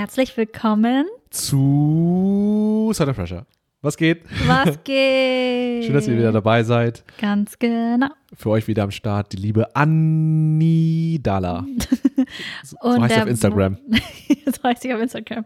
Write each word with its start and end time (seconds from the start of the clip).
Hi 0.00 0.04
herzlich 0.06 0.34
willkommen. 0.38 1.04
zu 1.28 2.90
of 2.90 3.16
Pressure. 3.16 3.44
Was 3.82 3.98
geht? 3.98 4.22
Was 4.46 4.82
geht? 4.84 5.84
Schön, 5.84 5.92
dass 5.92 6.08
ihr 6.08 6.16
wieder 6.16 6.32
dabei 6.32 6.62
seid. 6.62 7.04
Ganz 7.20 7.58
genau. 7.58 8.06
Für 8.34 8.48
euch 8.48 8.66
wieder 8.66 8.84
am 8.84 8.92
Start 8.92 9.34
die 9.34 9.36
liebe 9.36 9.76
Anni 9.76 11.20
Dala. 11.22 11.66
So, 12.62 12.76
so 12.80 13.02
heißt 13.02 13.14
sie 13.14 13.20
auf 13.22 13.28
Instagram. 13.28 13.76
so 14.46 14.62
heißt 14.62 14.82
sie 14.82 14.94
auf 14.94 15.00
Instagram. 15.00 15.44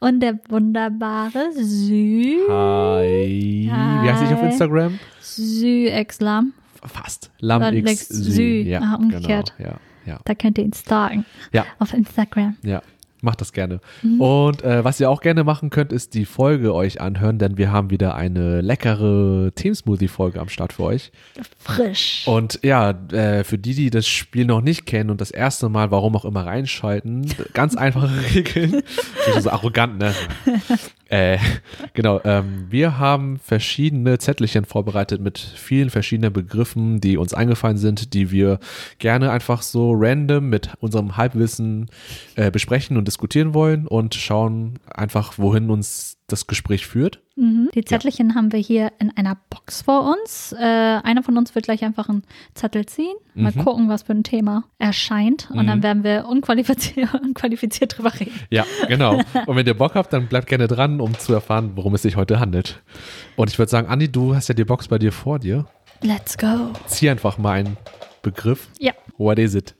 Und 0.00 0.20
der 0.20 0.38
wunderbare 0.50 1.50
Sü. 1.52 2.36
Hi. 2.48 3.68
Wie 3.72 4.10
heißt 4.10 4.22
ich 4.22 4.32
auf 4.34 4.40
Hi. 4.42 4.46
Instagram? 4.50 4.98
Sü 5.20 5.86
Exlam. 5.86 6.52
Fast. 6.84 7.30
Lam 7.40 7.60
Dann 7.62 7.74
X 7.76 7.90
X 7.92 8.08
Sü. 8.08 8.62
Ja, 8.62 8.80
Ah, 8.82 8.94
umgekehrt. 8.96 9.54
Genau. 9.56 9.70
Ja, 9.70 10.12
ja, 10.12 10.20
Da 10.24 10.34
könnt 10.36 10.58
ihr 10.58 10.64
ihn 10.64 10.72
stalken. 10.74 11.24
ja, 11.52 11.64
Auf 11.80 11.92
Instagram. 11.94 12.56
ja. 12.62 12.82
Macht 13.26 13.40
das 13.40 13.52
gerne. 13.52 13.80
Mhm. 14.02 14.20
Und 14.20 14.62
äh, 14.62 14.84
was 14.84 15.00
ihr 15.00 15.10
auch 15.10 15.20
gerne 15.20 15.42
machen 15.42 15.70
könnt, 15.70 15.92
ist 15.92 16.14
die 16.14 16.24
Folge 16.24 16.72
euch 16.72 17.00
anhören, 17.00 17.38
denn 17.38 17.58
wir 17.58 17.72
haben 17.72 17.90
wieder 17.90 18.14
eine 18.14 18.60
leckere 18.60 19.50
Team-Smoothie-Folge 19.52 20.40
am 20.40 20.48
Start 20.48 20.72
für 20.72 20.84
euch. 20.84 21.10
Frisch. 21.58 22.22
Und 22.28 22.60
ja, 22.62 22.90
äh, 23.10 23.42
für 23.42 23.58
die, 23.58 23.74
die 23.74 23.90
das 23.90 24.06
Spiel 24.06 24.44
noch 24.44 24.60
nicht 24.60 24.86
kennen 24.86 25.10
und 25.10 25.20
das 25.20 25.32
erste 25.32 25.68
Mal, 25.68 25.90
warum 25.90 26.14
auch 26.14 26.24
immer, 26.24 26.46
reinschalten, 26.46 27.26
ganz 27.52 27.74
einfache 27.76 28.12
Regeln. 28.32 28.82
So 29.40 29.50
arrogant, 29.50 29.98
ne? 29.98 30.14
äh, 31.08 31.38
genau, 31.94 32.20
ähm, 32.24 32.66
wir 32.68 32.98
haben 32.98 33.38
verschiedene 33.38 34.18
Zettelchen 34.18 34.64
vorbereitet 34.64 35.20
mit 35.20 35.38
vielen 35.38 35.90
verschiedenen 35.90 36.32
Begriffen, 36.32 37.00
die 37.00 37.16
uns 37.16 37.34
eingefallen 37.34 37.76
sind, 37.76 38.14
die 38.14 38.30
wir 38.30 38.58
gerne 38.98 39.30
einfach 39.30 39.62
so 39.62 39.92
random 39.94 40.48
mit 40.48 40.70
unserem 40.80 41.16
Halbwissen 41.16 41.88
äh, 42.34 42.50
besprechen 42.50 42.96
und 42.96 43.06
diskutieren 43.06 43.54
wollen 43.54 43.86
und 43.86 44.14
schauen 44.14 44.78
einfach, 44.92 45.38
wohin 45.38 45.70
uns 45.70 46.15
das 46.28 46.46
Gespräch 46.48 46.86
führt. 46.86 47.20
Mhm. 47.36 47.70
Die 47.74 47.84
Zettelchen 47.84 48.34
haben 48.34 48.50
wir 48.50 48.58
hier 48.58 48.92
in 48.98 49.16
einer 49.16 49.36
Box 49.50 49.82
vor 49.82 50.12
uns. 50.12 50.52
Äh, 50.58 50.64
einer 50.64 51.22
von 51.22 51.36
uns 51.38 51.54
wird 51.54 51.66
gleich 51.66 51.84
einfach 51.84 52.08
einen 52.08 52.24
Zettel 52.54 52.84
ziehen, 52.86 53.14
mal 53.34 53.52
Mhm. 53.54 53.64
gucken, 53.64 53.88
was 53.88 54.02
für 54.02 54.12
ein 54.12 54.24
Thema 54.24 54.64
erscheint. 54.78 55.48
Und 55.52 55.66
dann 55.68 55.82
werden 55.84 56.02
wir 56.02 56.26
unqualifiziert, 56.28 57.14
unqualifiziert 57.22 57.96
drüber 57.96 58.12
reden. 58.18 58.32
Ja, 58.50 58.64
genau. 58.88 59.20
Und 59.46 59.56
wenn 59.56 59.66
ihr 59.66 59.74
Bock 59.74 59.94
habt, 59.94 60.12
dann 60.12 60.26
bleibt 60.26 60.48
gerne 60.48 60.66
dran, 60.66 61.00
um 61.00 61.16
zu 61.18 61.32
erfahren, 61.32 61.72
worum 61.76 61.94
es 61.94 62.02
sich 62.02 62.16
heute 62.16 62.40
handelt. 62.40 62.82
Und 63.36 63.50
ich 63.50 63.58
würde 63.58 63.70
sagen, 63.70 63.86
Andi, 63.88 64.10
du 64.10 64.34
hast 64.34 64.48
ja 64.48 64.54
die 64.54 64.64
Box 64.64 64.88
bei 64.88 64.98
dir 64.98 65.12
vor 65.12 65.38
dir. 65.38 65.66
Let's 66.02 66.36
go. 66.36 66.72
Zieh 66.86 67.08
einfach 67.08 67.38
mal 67.38 67.52
einen 67.52 67.76
Begriff. 68.22 68.68
Ja. 68.80 68.92
What 69.16 69.38
is 69.38 69.54
it? 69.54 69.74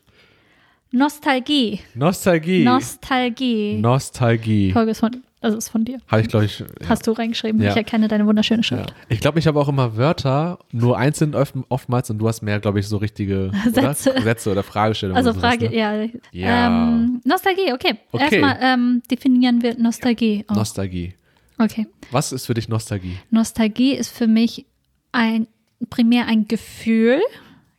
Nostalgie. 0.92 1.80
Nostalgie. 1.94 2.64
Nostalgie. 2.64 3.78
Nostalgie. 3.80 4.72
Folge 4.72 4.92
ist 4.92 5.00
von, 5.00 5.22
also 5.41 5.59
ist 5.59 5.69
von 5.69 5.84
dir. 5.84 5.98
Habe 6.09 6.23
ich, 6.23 6.29
glaube 6.29 6.47
ich. 6.47 6.59
Ja. 6.61 6.67
Hast 6.89 7.06
du 7.06 7.12
reingeschrieben. 7.12 7.61
Ja. 7.62 7.70
Ich 7.70 7.77
erkenne 7.77 8.09
deine 8.09 8.27
wunderschöne 8.27 8.61
Ja. 8.61 8.65
Schrift. 8.65 8.95
Ich 9.09 9.20
glaube, 9.20 9.39
ich 9.39 9.47
habe 9.47 9.61
auch 9.61 9.69
immer 9.69 9.97
Wörter, 9.97 10.59
nur 10.73 10.98
einzeln 10.98 11.34
oft, 11.34 11.55
oftmals 11.69 12.11
und 12.11 12.19
du 12.19 12.27
hast 12.29 12.42
mehr, 12.42 12.59
glaube 12.59 12.81
ich, 12.81 12.89
so 12.89 12.97
richtige 12.97 13.51
Sätze. 13.73 14.12
Oder? 14.12 14.23
Sätze 14.23 14.51
oder 14.53 14.62
Fragestellungen. 14.62 15.17
Also 15.17 15.31
oder 15.31 15.41
Frage, 15.41 15.69
ne? 15.70 15.77
ja. 15.77 16.05
Ja. 16.33 16.67
Ähm, 16.69 17.20
Nostalgie, 17.25 17.73
okay. 17.73 17.95
Okay. 18.12 18.23
Erstmal 18.41 18.59
ähm, 18.61 19.03
definieren 19.11 19.62
wir 19.62 19.79
Nostalgie. 19.79 20.45
Oh, 20.51 20.55
Nostalgie. 20.55 21.14
okay. 21.58 21.86
Was 22.11 22.33
ist 22.33 22.46
für 22.46 22.55
dich 22.55 22.69
Nostalgie? 22.69 23.17
Nostalgie 23.30 23.92
ist 23.95 24.11
für 24.17 24.27
mich 24.27 24.67
ein 25.13 25.46
primär 25.91 26.27
ein 26.27 26.48
Gefühl, 26.48 27.20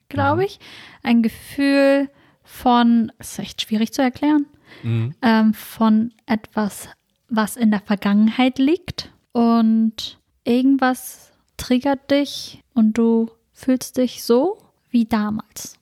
glaube 0.09 0.45
ich. 0.45 0.59
Ein 1.03 1.21
Gefühl 1.23 2.09
von, 2.43 3.11
ist 3.19 3.39
echt 3.39 3.61
schwierig 3.63 3.91
zu 3.93 4.01
erklären, 4.01 4.45
Mhm. 4.83 5.15
ähm, 5.21 5.53
von 5.53 6.11
etwas, 6.27 6.89
was 7.29 7.55
in 7.57 7.71
der 7.71 7.81
Vergangenheit 7.81 8.59
liegt 8.59 9.11
und 9.31 10.17
irgendwas 10.43 11.31
triggert 11.57 12.09
dich 12.11 12.61
und 12.73 12.93
du 12.97 13.29
fühlst 13.53 13.97
dich 13.97 14.23
so 14.23 14.57
wie 14.89 15.05
damals. 15.05 15.77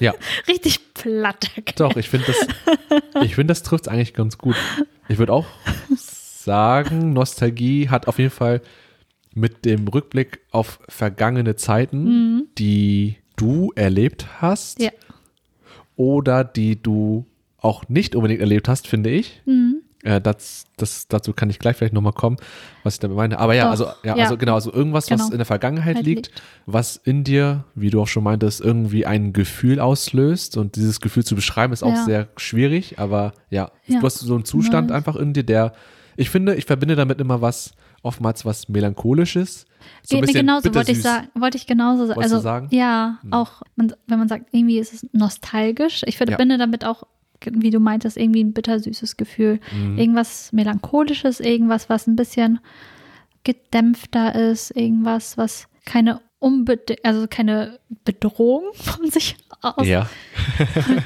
Ja. 0.00 0.14
Richtig 0.48 0.94
platt. 0.94 1.50
Doch, 1.76 1.96
ich 1.96 2.08
finde 2.08 2.26
das, 2.28 3.22
ich 3.24 3.34
finde 3.34 3.50
das 3.52 3.62
trifft 3.62 3.86
es 3.86 3.92
eigentlich 3.92 4.14
ganz 4.14 4.38
gut. 4.38 4.54
Ich 5.08 5.18
würde 5.18 5.32
auch 5.32 5.46
sagen, 5.96 7.12
Nostalgie 7.12 7.88
hat 7.88 8.08
auf 8.08 8.18
jeden 8.18 8.30
Fall 8.30 8.62
mit 9.34 9.64
dem 9.64 9.86
Rückblick 9.88 10.40
auf 10.50 10.80
vergangene 10.88 11.56
Zeiten, 11.56 12.48
die 12.58 13.16
du 13.36 13.72
erlebt 13.74 14.40
hast 14.40 14.78
Mhm. 14.78 14.84
Ja. 14.86 14.90
oder 15.96 16.44
die 16.44 16.80
du 16.80 17.26
auch 17.58 17.88
nicht 17.88 18.14
unbedingt 18.16 18.40
erlebt 18.40 18.68
hast, 18.68 18.86
finde 18.86 19.10
ich. 19.10 19.42
Mhm. 19.44 19.79
Äh, 20.02 20.20
das, 20.20 20.64
das, 20.78 21.08
dazu 21.08 21.32
kann 21.34 21.50
ich 21.50 21.58
gleich 21.58 21.76
vielleicht 21.76 21.92
nochmal 21.92 22.14
kommen, 22.14 22.36
was 22.84 22.94
ich 22.94 23.00
damit 23.00 23.16
meine. 23.16 23.38
Aber 23.38 23.54
ja, 23.54 23.64
Doch, 23.64 23.70
also, 23.72 23.84
ja, 24.02 24.16
ja. 24.16 24.24
also 24.24 24.38
genau, 24.38 24.54
also 24.54 24.72
irgendwas, 24.72 25.10
was 25.10 25.20
Genau. 25.20 25.32
in 25.32 25.36
der 25.38 25.44
Vergangenheit 25.46 25.96
Halt 25.96 26.06
liegt, 26.06 26.28
liegt. 26.28 26.42
was 26.66 26.96
in 26.96 27.22
dir, 27.24 27.64
wie 27.74 27.90
du 27.90 28.00
auch 28.00 28.08
schon 28.08 28.24
meintest, 28.24 28.60
irgendwie 28.62 29.04
ein 29.04 29.32
Gefühl 29.34 29.78
auslöst. 29.78 30.56
Und 30.56 30.76
dieses 30.76 31.00
Gefühl 31.00 31.24
zu 31.24 31.34
beschreiben, 31.34 31.72
ist 31.72 31.82
auch 31.82 31.92
Ja. 31.94 32.04
sehr 32.04 32.28
schwierig. 32.38 32.98
Aber 32.98 33.32
ja, 33.50 33.70
Ja. 33.86 34.00
du 34.00 34.06
hast 34.06 34.18
so 34.20 34.34
einen 34.34 34.44
Zustand 34.46 34.90
einfach 34.90 35.16
in 35.16 35.34
dir, 35.34 35.42
der, 35.44 35.72
ich 36.16 36.30
finde, 36.30 36.54
ich 36.54 36.64
verbinde 36.64 36.96
damit 36.96 37.20
immer 37.20 37.42
was, 37.42 37.72
oftmals 38.02 38.46
was 38.46 38.68
Melancholisches. 38.70 39.66
So 40.02 40.16
Geht 40.16 40.26
mir 40.26 40.32
genauso, 40.32 40.74
wollte 40.74 40.92
ich 40.92 41.02
sagen. 41.02 41.28
Wollte 41.34 41.58
ich 41.58 41.66
genauso 41.66 42.06
sagen. 42.06 42.22
Also, 42.22 42.38
sagen? 42.40 42.68
ja, 42.70 43.18
auch, 43.30 43.62
man, 43.76 43.92
wenn 44.06 44.18
man 44.18 44.28
sagt, 44.28 44.46
irgendwie 44.52 44.78
ist 44.78 44.92
es 44.94 45.06
nostalgisch. 45.12 46.02
Ich 46.06 46.16
verbinde 46.16 46.56
damit 46.58 46.84
auch, 46.84 47.02
wie 47.44 47.70
du 47.70 47.80
meintest, 47.80 48.16
irgendwie 48.16 48.44
ein 48.44 48.52
bittersüßes 48.52 49.16
Gefühl. 49.16 49.60
Mhm. 49.72 49.98
Irgendwas 49.98 50.52
Melancholisches, 50.52 51.40
irgendwas, 51.40 51.88
was 51.88 52.06
ein 52.06 52.16
bisschen 52.16 52.60
gedämpfter 53.44 54.34
ist, 54.34 54.70
irgendwas, 54.76 55.36
was 55.38 55.66
keine 55.86 56.20
Unbede 56.38 56.96
also 57.02 57.26
keine 57.28 57.78
Bedrohung 58.04 58.64
von 58.74 59.10
sich 59.10 59.36
aus 59.62 59.86
Ja. 59.86 60.08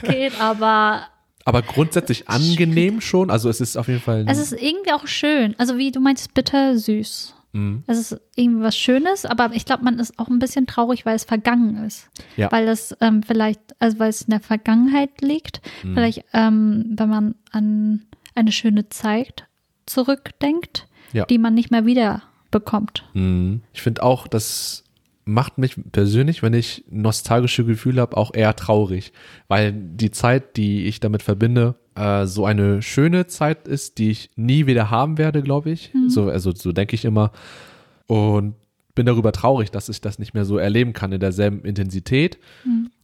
geht, 0.02 0.32
aber 0.40 1.08
Aber 1.44 1.62
grundsätzlich 1.62 2.28
angenehm 2.28 3.00
schon. 3.00 3.30
Also 3.30 3.48
es 3.48 3.60
ist 3.60 3.76
auf 3.76 3.88
jeden 3.88 4.00
Fall. 4.00 4.24
es 4.28 4.38
ist 4.38 4.52
irgendwie 4.52 4.92
auch 4.92 5.06
schön. 5.06 5.54
Also 5.58 5.76
wie 5.76 5.90
du 5.90 6.00
meintest, 6.00 6.34
bittersüß. 6.34 7.34
Mhm. 7.54 7.84
Es 7.86 7.98
ist 7.98 8.20
irgendwie 8.36 8.62
was 8.64 8.76
Schönes, 8.76 9.24
aber 9.24 9.50
ich 9.54 9.64
glaube, 9.64 9.84
man 9.84 9.98
ist 9.98 10.18
auch 10.18 10.28
ein 10.28 10.38
bisschen 10.38 10.66
traurig, 10.66 11.06
weil 11.06 11.16
es 11.16 11.24
vergangen 11.24 11.84
ist. 11.84 12.10
Ja. 12.36 12.50
Weil 12.52 12.68
es 12.68 12.94
ähm, 13.00 13.22
vielleicht, 13.22 13.60
also 13.78 13.98
weil 13.98 14.10
es 14.10 14.22
in 14.22 14.30
der 14.30 14.40
Vergangenheit 14.40 15.20
liegt. 15.22 15.62
Mhm. 15.82 15.94
Vielleicht, 15.94 16.24
ähm, 16.32 16.84
wenn 16.96 17.08
man 17.08 17.34
an 17.52 18.04
eine 18.34 18.52
schöne 18.52 18.88
Zeit 18.88 19.46
zurückdenkt, 19.86 20.86
Ja. 21.12 21.24
die 21.26 21.38
man 21.38 21.54
nicht 21.54 21.70
mehr 21.70 21.86
wieder 21.86 22.22
bekommt. 22.50 23.04
Mhm. 23.14 23.62
Ich 23.72 23.82
finde 23.82 24.02
auch, 24.02 24.26
das 24.26 24.84
macht 25.24 25.56
mich 25.58 25.76
persönlich, 25.92 26.42
wenn 26.42 26.52
ich 26.52 26.84
nostalgische 26.90 27.64
Gefühle 27.64 28.00
habe, 28.02 28.16
auch 28.16 28.34
eher 28.34 28.54
traurig, 28.56 29.12
weil 29.48 29.72
die 29.72 30.10
Zeit, 30.10 30.56
die 30.56 30.84
ich 30.86 31.00
damit 31.00 31.22
verbinde, 31.22 31.76
äh, 31.94 32.26
so 32.26 32.44
eine 32.44 32.82
schöne 32.82 33.26
Zeit 33.26 33.68
ist, 33.68 33.98
die 33.98 34.10
ich 34.10 34.30
nie 34.36 34.66
wieder 34.66 34.90
haben 34.90 35.18
werde, 35.18 35.42
glaube 35.42 35.70
ich. 35.70 35.92
So, 36.08 36.28
also 36.28 36.52
so 36.54 36.72
denke 36.72 36.94
ich 36.94 37.04
immer 37.04 37.32
und 38.06 38.54
bin 38.94 39.06
darüber 39.06 39.32
traurig, 39.32 39.70
dass 39.70 39.88
ich 39.88 40.00
das 40.00 40.18
nicht 40.18 40.34
mehr 40.34 40.44
so 40.44 40.56
erleben 40.56 40.92
kann 40.92 41.12
in 41.12 41.20
derselben 41.20 41.64
Intensität. 41.64 42.38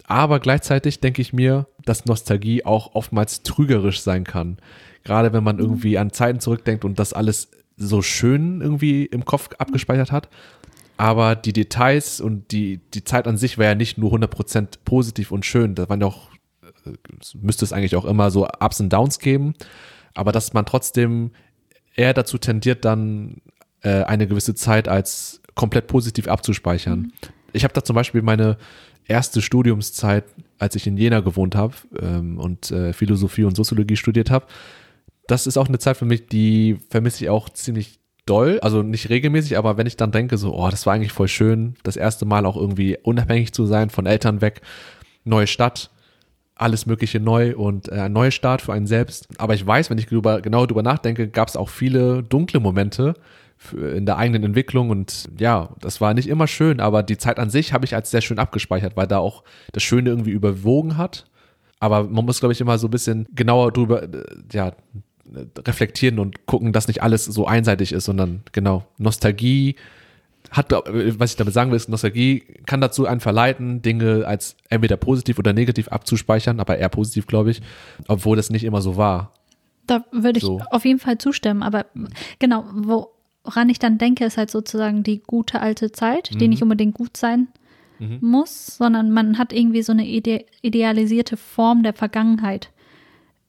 Aber 0.06 0.40
gleichzeitig 0.40 1.00
denke 1.00 1.22
ich 1.22 1.32
mir, 1.32 1.66
dass 1.84 2.04
Nostalgie 2.06 2.64
auch 2.64 2.94
oftmals 2.94 3.42
trügerisch 3.42 4.00
sein 4.00 4.24
kann. 4.24 4.58
Gerade 5.04 5.32
wenn 5.32 5.44
man 5.44 5.58
irgendwie 5.58 5.98
an 5.98 6.12
Zeiten 6.12 6.40
zurückdenkt 6.40 6.84
und 6.84 6.98
das 6.98 7.12
alles 7.12 7.50
so 7.76 8.02
schön 8.02 8.60
irgendwie 8.60 9.06
im 9.06 9.24
Kopf 9.24 9.50
abgespeichert 9.58 10.12
hat. 10.12 10.28
Aber 10.96 11.34
die 11.34 11.54
Details 11.54 12.20
und 12.20 12.52
die, 12.52 12.80
die 12.92 13.04
Zeit 13.04 13.26
an 13.26 13.38
sich 13.38 13.56
war 13.56 13.64
ja 13.64 13.74
nicht 13.74 13.96
nur 13.96 14.12
100% 14.12 14.80
positiv 14.84 15.32
und 15.32 15.46
schön. 15.46 15.74
Da 15.74 15.88
waren 15.88 16.00
ja 16.00 16.06
auch, 16.06 16.28
müsste 17.40 17.64
es 17.64 17.72
eigentlich 17.72 17.96
auch 17.96 18.04
immer 18.04 18.30
so 18.30 18.46
Ups 18.46 18.80
und 18.80 18.92
Downs 18.92 19.18
geben. 19.18 19.54
Aber 20.14 20.32
dass 20.32 20.52
man 20.52 20.66
trotzdem 20.66 21.32
eher 21.94 22.14
dazu 22.14 22.38
tendiert, 22.38 22.84
dann 22.84 23.40
äh, 23.82 24.02
eine 24.04 24.26
gewisse 24.26 24.54
Zeit 24.54 24.88
als 24.88 25.40
komplett 25.54 25.86
positiv 25.86 26.28
abzuspeichern. 26.28 27.12
Ich 27.52 27.64
habe 27.64 27.74
da 27.74 27.82
zum 27.82 27.96
Beispiel 27.96 28.22
meine 28.22 28.56
erste 29.06 29.42
Studiumszeit, 29.42 30.24
als 30.58 30.76
ich 30.76 30.86
in 30.86 30.96
Jena 30.96 31.20
gewohnt 31.20 31.54
habe 31.54 31.74
ähm, 32.00 32.38
und 32.38 32.70
äh, 32.70 32.92
Philosophie 32.92 33.44
und 33.44 33.56
Soziologie 33.56 33.96
studiert 33.96 34.30
habe. 34.30 34.46
Das 35.26 35.46
ist 35.46 35.56
auch 35.56 35.68
eine 35.68 35.78
Zeit 35.78 35.96
für 35.96 36.04
mich, 36.04 36.26
die 36.26 36.78
vermisse 36.88 37.24
ich 37.24 37.30
auch 37.30 37.48
ziemlich 37.48 38.00
doll, 38.26 38.60
also 38.60 38.82
nicht 38.82 39.08
regelmäßig, 39.08 39.58
aber 39.58 39.76
wenn 39.76 39.86
ich 39.86 39.96
dann 39.96 40.12
denke, 40.12 40.38
so, 40.38 40.54
oh, 40.54 40.68
das 40.70 40.86
war 40.86 40.94
eigentlich 40.94 41.12
voll 41.12 41.28
schön, 41.28 41.74
das 41.82 41.96
erste 41.96 42.24
Mal 42.24 42.46
auch 42.46 42.56
irgendwie 42.56 42.96
unabhängig 43.02 43.52
zu 43.52 43.66
sein, 43.66 43.90
von 43.90 44.06
Eltern 44.06 44.40
weg, 44.40 44.60
neue 45.24 45.46
Stadt, 45.46 45.90
alles 46.60 46.86
Mögliche 46.86 47.20
neu 47.20 47.56
und 47.56 47.90
äh, 47.90 48.00
ein 48.00 48.12
neuer 48.12 48.30
Start 48.30 48.62
für 48.62 48.72
einen 48.72 48.86
selbst. 48.86 49.28
Aber 49.38 49.54
ich 49.54 49.66
weiß, 49.66 49.90
wenn 49.90 49.98
ich 49.98 50.06
drüber, 50.06 50.40
genau 50.40 50.66
drüber 50.66 50.82
nachdenke, 50.82 51.28
gab 51.28 51.48
es 51.48 51.56
auch 51.56 51.68
viele 51.68 52.22
dunkle 52.22 52.60
Momente 52.60 53.14
in 53.72 54.06
der 54.06 54.16
eigenen 54.16 54.42
Entwicklung 54.42 54.88
und 54.90 55.28
ja, 55.38 55.70
das 55.80 56.00
war 56.00 56.14
nicht 56.14 56.28
immer 56.28 56.46
schön, 56.46 56.80
aber 56.80 57.02
die 57.02 57.18
Zeit 57.18 57.38
an 57.38 57.50
sich 57.50 57.74
habe 57.74 57.84
ich 57.84 57.94
als 57.94 58.10
sehr 58.10 58.22
schön 58.22 58.38
abgespeichert, 58.38 58.96
weil 58.96 59.06
da 59.06 59.18
auch 59.18 59.44
das 59.72 59.82
Schöne 59.82 60.10
irgendwie 60.10 60.30
überwogen 60.30 60.96
hat. 60.96 61.26
Aber 61.78 62.04
man 62.04 62.24
muss, 62.24 62.40
glaube 62.40 62.52
ich, 62.52 62.60
immer 62.60 62.78
so 62.78 62.88
ein 62.88 62.90
bisschen 62.90 63.26
genauer 63.34 63.72
drüber, 63.72 64.02
äh, 64.02 64.24
ja, 64.52 64.72
reflektieren 65.58 66.18
und 66.18 66.46
gucken, 66.46 66.72
dass 66.72 66.88
nicht 66.88 67.02
alles 67.02 67.24
so 67.24 67.46
einseitig 67.46 67.92
ist, 67.92 68.04
sondern 68.04 68.42
genau, 68.52 68.86
Nostalgie 68.98 69.76
hat, 70.50 70.72
äh, 70.72 71.18
was 71.18 71.30
ich 71.32 71.36
damit 71.36 71.54
sagen 71.54 71.70
will, 71.70 71.76
ist, 71.76 71.88
Nostalgie 71.88 72.40
kann 72.66 72.80
dazu 72.80 73.06
einen 73.06 73.20
verleiten, 73.20 73.82
Dinge 73.82 74.26
als 74.26 74.56
entweder 74.68 74.96
positiv 74.96 75.38
oder 75.38 75.52
negativ 75.52 75.88
abzuspeichern, 75.88 76.60
aber 76.60 76.78
eher 76.78 76.88
positiv, 76.88 77.26
glaube 77.26 77.50
ich, 77.52 77.62
obwohl 78.08 78.36
das 78.36 78.50
nicht 78.50 78.64
immer 78.64 78.82
so 78.82 78.96
war. 78.96 79.32
Da 79.86 80.04
würde 80.12 80.38
ich 80.38 80.44
So. 80.44 80.60
auf 80.70 80.84
jeden 80.84 80.98
Fall 81.00 81.18
zustimmen. 81.18 81.62
Aber 81.62 81.86
genau, 82.38 82.64
woran 82.72 83.68
ich 83.68 83.78
dann 83.78 83.98
denke, 83.98 84.24
ist 84.24 84.36
halt 84.36 84.50
sozusagen 84.50 85.02
die 85.02 85.20
gute 85.24 85.60
alte 85.60 85.90
Zeit, 85.92 86.30
die 86.40 86.44
Mhm. 86.44 86.50
nicht 86.50 86.62
unbedingt 86.62 86.94
gut 86.94 87.16
sein 87.16 87.48
muss, 88.22 88.78
sondern 88.78 89.10
man 89.10 89.36
hat 89.36 89.52
irgendwie 89.52 89.82
so 89.82 89.92
eine 89.92 90.06
ide 90.06 90.46
idealisierte 90.62 91.36
Form 91.36 91.82
der 91.82 91.92
Vergangenheit 91.92 92.70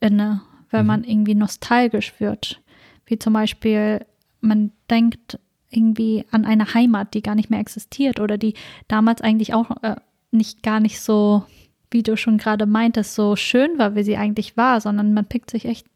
inne, 0.01 0.41
wenn 0.71 0.81
Mhm. 0.81 0.87
man 0.87 1.03
irgendwie 1.05 1.35
nostalgisch 1.35 2.13
wird. 2.19 2.59
Wie 3.05 3.17
zum 3.17 3.31
Beispiel, 3.33 4.05
man 4.41 4.71
denkt 4.89 5.39
irgendwie 5.71 6.25
an 6.31 6.45
eine 6.45 6.73
Heimat, 6.73 7.13
die 7.13 7.21
gar 7.21 7.35
nicht 7.35 7.49
mehr 7.49 7.59
existiert 7.59 8.19
oder 8.19 8.37
die 8.37 8.53
damals 8.87 9.21
eigentlich 9.21 9.53
auch 9.53 9.71
äh, 9.83 9.95
nicht 10.31 10.63
gar 10.63 10.79
nicht 10.79 10.99
so, 11.01 11.43
wie 11.89 12.03
du 12.03 12.15
schon 12.17 12.37
gerade 12.37 12.65
meintest, 12.65 13.15
so 13.15 13.35
schön 13.35 13.77
war, 13.77 13.95
wie 13.95 14.03
sie 14.03 14.17
eigentlich 14.17 14.55
war, 14.57 14.79
sondern 14.81 15.13
man 15.13 15.25
pickt 15.25 15.49
sich 15.49 15.65
echt 15.65 15.87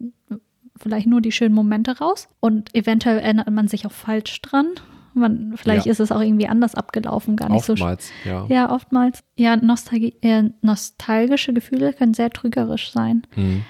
vielleicht 0.77 1.07
nur 1.07 1.21
die 1.21 1.31
schönen 1.31 1.55
Momente 1.55 1.97
raus 1.99 2.27
und 2.41 2.73
eventuell 2.75 3.19
erinnert 3.19 3.49
man 3.49 3.67
sich 3.67 3.85
auch 3.85 3.91
falsch 3.93 4.41
dran. 4.41 4.67
Man, 5.13 5.53
vielleicht 5.55 5.85
Ja. 5.85 5.91
ist 5.93 6.01
es 6.01 6.11
auch 6.11 6.19
irgendwie 6.19 6.47
anders 6.49 6.75
abgelaufen, 6.75 7.37
gar 7.37 7.47
nicht 7.49 7.63
so 7.63 7.71
Oftmals, 7.73 8.11
ja. 8.25 8.45
ja, 8.49 8.69
oftmals. 8.69 9.23
Ja, 9.37 9.55
Nostalgie, 9.55 10.13
äh, 10.21 10.49
nostalgische 10.61 11.53
Gefühle 11.53 11.93
können 11.93 12.13
sehr 12.13 12.29
trügerisch 12.29 12.91
sein. 12.91 13.25
Mhm. 13.37 13.63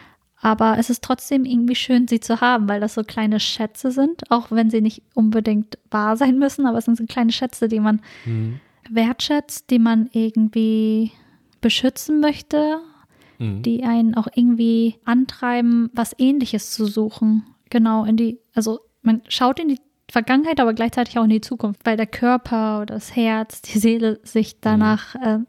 Aber 0.45 0.77
es 0.77 0.91
ist 0.91 1.03
trotzdem 1.03 1.43
irgendwie 1.43 1.73
schön, 1.73 2.07
sie 2.07 2.19
zu 2.19 2.39
haben, 2.39 2.69
weil 2.69 2.79
das 2.79 2.93
so 2.93 3.01
kleine 3.03 3.39
Schätze 3.39 3.89
sind, 3.89 4.29
auch 4.29 4.51
wenn 4.51 4.69
sie 4.69 4.79
nicht 4.79 5.01
unbedingt 5.15 5.79
wahr 5.89 6.17
sein 6.17 6.37
müssen, 6.37 6.67
aber 6.67 6.77
es 6.77 6.85
sind 6.85 6.97
so 6.99 7.05
kleine 7.07 7.31
Schätze, 7.31 7.67
die 7.67 7.79
man 7.79 7.99
Mhm. 8.25 8.59
wertschätzt, 8.91 9.71
die 9.71 9.79
man 9.79 10.07
irgendwie 10.13 11.11
beschützen 11.61 12.19
möchte, 12.19 12.77
Mhm. 13.39 13.63
die 13.63 13.83
einen 13.85 14.13
auch 14.13 14.27
irgendwie 14.35 14.97
antreiben, 15.03 15.89
was 15.93 16.13
ähnliches 16.19 16.69
zu 16.69 16.85
suchen. 16.85 17.47
Genau, 17.71 18.05
in 18.05 18.15
die, 18.15 18.37
also 18.53 18.81
man 19.01 19.23
schaut 19.29 19.59
in 19.59 19.69
die 19.69 19.79
Vergangenheit, 20.11 20.59
aber 20.59 20.75
gleichzeitig 20.75 21.17
auch 21.17 21.23
in 21.23 21.31
die 21.31 21.41
Zukunft, 21.41 21.81
weil 21.85 21.97
der 21.97 22.05
Körper 22.05 22.81
oder 22.83 22.93
das 22.93 23.15
Herz, 23.15 23.63
die 23.63 23.79
Seele 23.79 24.19
sich 24.23 24.59
danach 24.61 25.15
äh, 25.15 25.39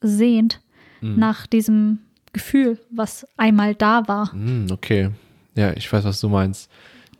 sehnt, 0.00 0.60
Mhm. 1.00 1.18
nach 1.20 1.46
diesem 1.46 2.00
Gefühl, 2.32 2.78
was 2.90 3.26
einmal 3.36 3.74
da 3.74 4.06
war. 4.08 4.34
Mhm, 4.34 4.68
okay. 4.70 5.10
Ja, 5.54 5.72
ich 5.72 5.92
weiß, 5.92 6.04
was 6.04 6.20
du 6.20 6.28
meinst. 6.28 6.70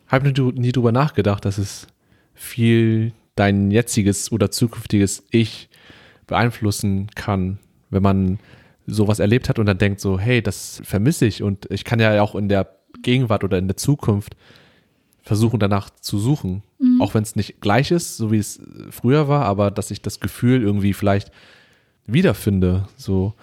Hab 0.07 0.23
nie, 0.23 0.33
nie 0.53 0.71
drüber 0.71 0.91
nachgedacht, 0.91 1.45
dass 1.45 1.57
es 1.57 1.87
viel 2.33 3.13
dein 3.35 3.71
jetziges 3.71 4.31
oder 4.31 4.51
zukünftiges 4.51 5.23
Ich 5.31 5.69
beeinflussen 6.27 7.07
kann, 7.15 7.59
wenn 7.89 8.03
man 8.03 8.39
sowas 8.85 9.19
erlebt 9.19 9.49
hat 9.49 9.59
und 9.59 9.65
dann 9.65 9.77
denkt 9.77 9.99
so, 9.99 10.19
hey, 10.19 10.41
das 10.41 10.81
vermisse 10.83 11.25
ich 11.25 11.41
und 11.41 11.69
ich 11.71 11.83
kann 11.83 11.99
ja 11.99 12.21
auch 12.21 12.35
in 12.35 12.49
der 12.49 12.75
Gegenwart 13.01 13.43
oder 13.43 13.57
in 13.57 13.67
der 13.67 13.77
Zukunft 13.77 14.35
versuchen 15.21 15.59
danach 15.59 15.89
zu 15.89 16.19
suchen, 16.19 16.63
auch 16.99 17.13
wenn 17.13 17.23
es 17.23 17.35
nicht 17.37 17.61
gleich 17.61 17.91
ist, 17.91 18.17
so 18.17 18.31
wie 18.31 18.37
es 18.37 18.61
früher 18.89 19.29
war, 19.29 19.45
aber 19.45 19.71
dass 19.71 19.89
ich 19.89 20.01
das 20.01 20.19
Gefühl 20.19 20.61
irgendwie 20.61 20.93
vielleicht 20.93 21.31
wiederfinde, 22.05 22.87
so, 22.97 23.33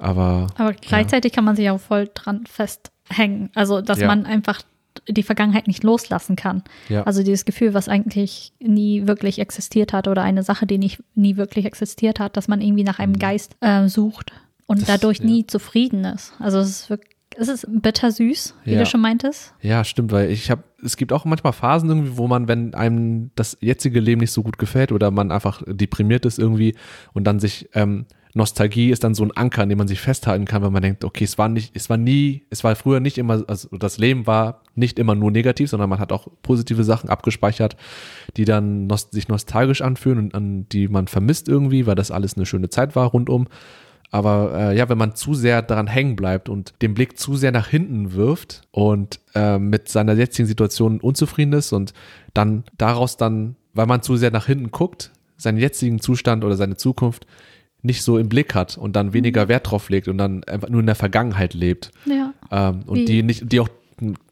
aber 0.00 0.48
Aber 0.56 0.72
gleichzeitig 0.72 1.32
kann 1.32 1.44
man 1.44 1.56
sich 1.56 1.68
auch 1.70 1.80
voll 1.80 2.08
dran 2.12 2.44
festhängen. 2.46 3.50
Also, 3.54 3.80
dass 3.80 4.00
Ja. 4.00 4.06
man 4.06 4.26
einfach 4.26 4.62
die 5.08 5.22
Vergangenheit 5.22 5.66
nicht 5.68 5.84
loslassen 5.84 6.34
kann. 6.36 6.62
ja, 6.88 7.04
Also 7.04 7.22
dieses 7.22 7.44
Gefühl, 7.44 7.74
was 7.74 7.88
eigentlich 7.88 8.52
nie 8.58 9.06
wirklich 9.06 9.38
existiert 9.38 9.92
hat 9.92 10.08
oder 10.08 10.22
eine 10.22 10.42
Sache, 10.42 10.66
die 10.66 10.78
nicht, 10.78 11.02
nie 11.14 11.36
wirklich 11.36 11.64
existiert 11.64 12.18
hat, 12.18 12.36
dass 12.36 12.48
man 12.48 12.60
irgendwie 12.60 12.82
nach 12.82 12.98
einem 12.98 13.18
Geist 13.18 13.56
äh, 13.60 13.86
sucht 13.88 14.32
und 14.66 14.78
Mhm. 14.78 14.80
Das- 14.80 14.88
dadurch 15.00 15.18
ja. 15.20 15.26
nie 15.26 15.46
zufrieden 15.46 16.04
ist. 16.04 16.32
Also 16.40 16.58
es 16.58 16.68
ist 16.70 16.90
wirklich, 16.90 17.16
es 17.36 17.46
ist 17.48 17.66
bittersüß, 17.70 18.54
wie 18.64 18.72
Ja. 18.72 18.80
du 18.80 18.86
schon 18.86 19.00
meintest. 19.00 19.54
Ja, 19.62 19.84
stimmt, 19.84 20.10
weil 20.10 20.30
ich 20.30 20.50
habe, 20.50 20.64
es 20.82 20.96
gibt 20.96 21.12
auch 21.12 21.24
manchmal 21.24 21.52
Phasen 21.52 21.88
irgendwie, 21.88 22.16
wo 22.18 22.26
man, 22.26 22.48
wenn 22.48 22.74
einem 22.74 23.30
das 23.36 23.56
jetzige 23.60 24.00
Leben 24.00 24.20
nicht 24.20 24.32
so 24.32 24.42
gut 24.42 24.58
gefällt 24.58 24.90
oder 24.90 25.12
man 25.12 25.30
einfach 25.30 25.62
deprimiert 25.66 26.26
ist 26.26 26.38
irgendwie 26.40 26.74
und 27.12 27.24
dann 27.24 27.38
sich 27.38 27.68
ähm, 27.74 28.06
Nostalgie 28.34 28.90
ist 28.90 29.02
dann 29.02 29.14
so 29.14 29.24
ein 29.24 29.36
Anker, 29.36 29.62
an 29.62 29.68
dem 29.68 29.78
man 29.78 29.88
sich 29.88 30.00
festhalten 30.00 30.44
kann, 30.44 30.62
wenn 30.62 30.72
man 30.72 30.82
denkt, 30.82 31.04
okay, 31.04 31.24
es 31.24 31.36
war 31.36 31.48
nicht, 31.48 31.74
es 31.74 31.90
war 31.90 31.96
nie, 31.96 32.44
es 32.50 32.62
war 32.62 32.76
früher 32.76 33.00
nicht 33.00 33.18
immer, 33.18 33.42
also 33.48 33.68
das 33.76 33.98
Leben 33.98 34.26
war 34.26 34.62
nicht 34.74 34.98
immer 34.98 35.14
nur 35.14 35.30
negativ, 35.30 35.70
sondern 35.70 35.90
man 35.90 35.98
hat 35.98 36.12
auch 36.12 36.28
positive 36.42 36.84
Sachen 36.84 37.10
abgespeichert, 37.10 37.76
die 38.36 38.44
dann 38.44 38.86
nos 38.86 39.08
sich 39.10 39.28
nostalgisch 39.28 39.82
anfühlen 39.82 40.18
und 40.18 40.34
an 40.34 40.68
die 40.70 40.88
man 40.88 41.08
vermisst 41.08 41.48
irgendwie, 41.48 41.86
weil 41.86 41.96
das 41.96 42.10
alles 42.10 42.36
eine 42.36 42.46
schöne 42.46 42.70
Zeit 42.70 42.94
war 42.94 43.08
rundum. 43.08 43.48
Aber 44.12 44.52
äh, 44.54 44.76
ja, 44.76 44.88
wenn 44.88 44.98
man 44.98 45.14
zu 45.14 45.34
sehr 45.34 45.62
daran 45.62 45.86
hängen 45.86 46.16
bleibt 46.16 46.48
und 46.48 46.74
den 46.82 46.94
Blick 46.94 47.18
zu 47.18 47.36
sehr 47.36 47.52
nach 47.52 47.68
hinten 47.68 48.12
wirft 48.12 48.62
und 48.72 49.20
äh, 49.34 49.58
mit 49.58 49.88
seiner 49.88 50.14
jetzigen 50.14 50.48
Situation 50.48 51.00
unzufrieden 51.00 51.52
ist 51.52 51.72
und 51.72 51.94
dann 52.34 52.64
daraus 52.76 53.16
dann, 53.16 53.56
weil 53.72 53.86
man 53.86 54.02
zu 54.02 54.16
sehr 54.16 54.32
nach 54.32 54.46
hinten 54.46 54.72
guckt, 54.72 55.12
seinen 55.36 55.58
jetzigen 55.58 56.00
Zustand 56.00 56.44
oder 56.44 56.56
seine 56.56 56.76
Zukunft 56.76 57.26
nicht 57.82 58.02
so 58.02 58.18
im 58.18 58.28
Blick 58.28 58.54
hat 58.54 58.76
und 58.78 58.94
dann 58.96 59.12
weniger 59.12 59.48
Wert 59.48 59.70
drauf 59.70 59.88
legt 59.88 60.08
und 60.08 60.18
dann 60.18 60.44
einfach 60.44 60.68
nur 60.68 60.80
in 60.80 60.86
der 60.86 60.94
Vergangenheit 60.94 61.54
lebt 61.54 61.90
Ja. 62.06 62.32
ähm, 62.50 62.82
und 62.86 62.98
Wie- 62.98 63.04
die 63.04 63.22
nicht, 63.22 63.50
die 63.50 63.60
auch 63.60 63.68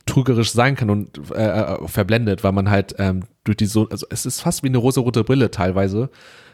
trügerisch 0.06 0.52
sein 0.52 0.74
kann 0.76 0.88
und 0.88 1.20
äh, 1.34 1.42
äh, 1.74 1.88
verblendet, 1.88 2.42
weil 2.42 2.52
man 2.52 2.70
halt 2.70 2.94
ähm, 2.98 3.24
durch 3.44 3.58
die 3.58 3.66
so, 3.66 3.88
also 3.90 4.06
es 4.10 4.24
ist 4.24 4.40
fast 4.40 4.62
wie 4.62 4.68
eine 4.68 4.78
rosa-rote 4.78 5.22
Brille 5.24 5.50
teilweise, 5.50 6.08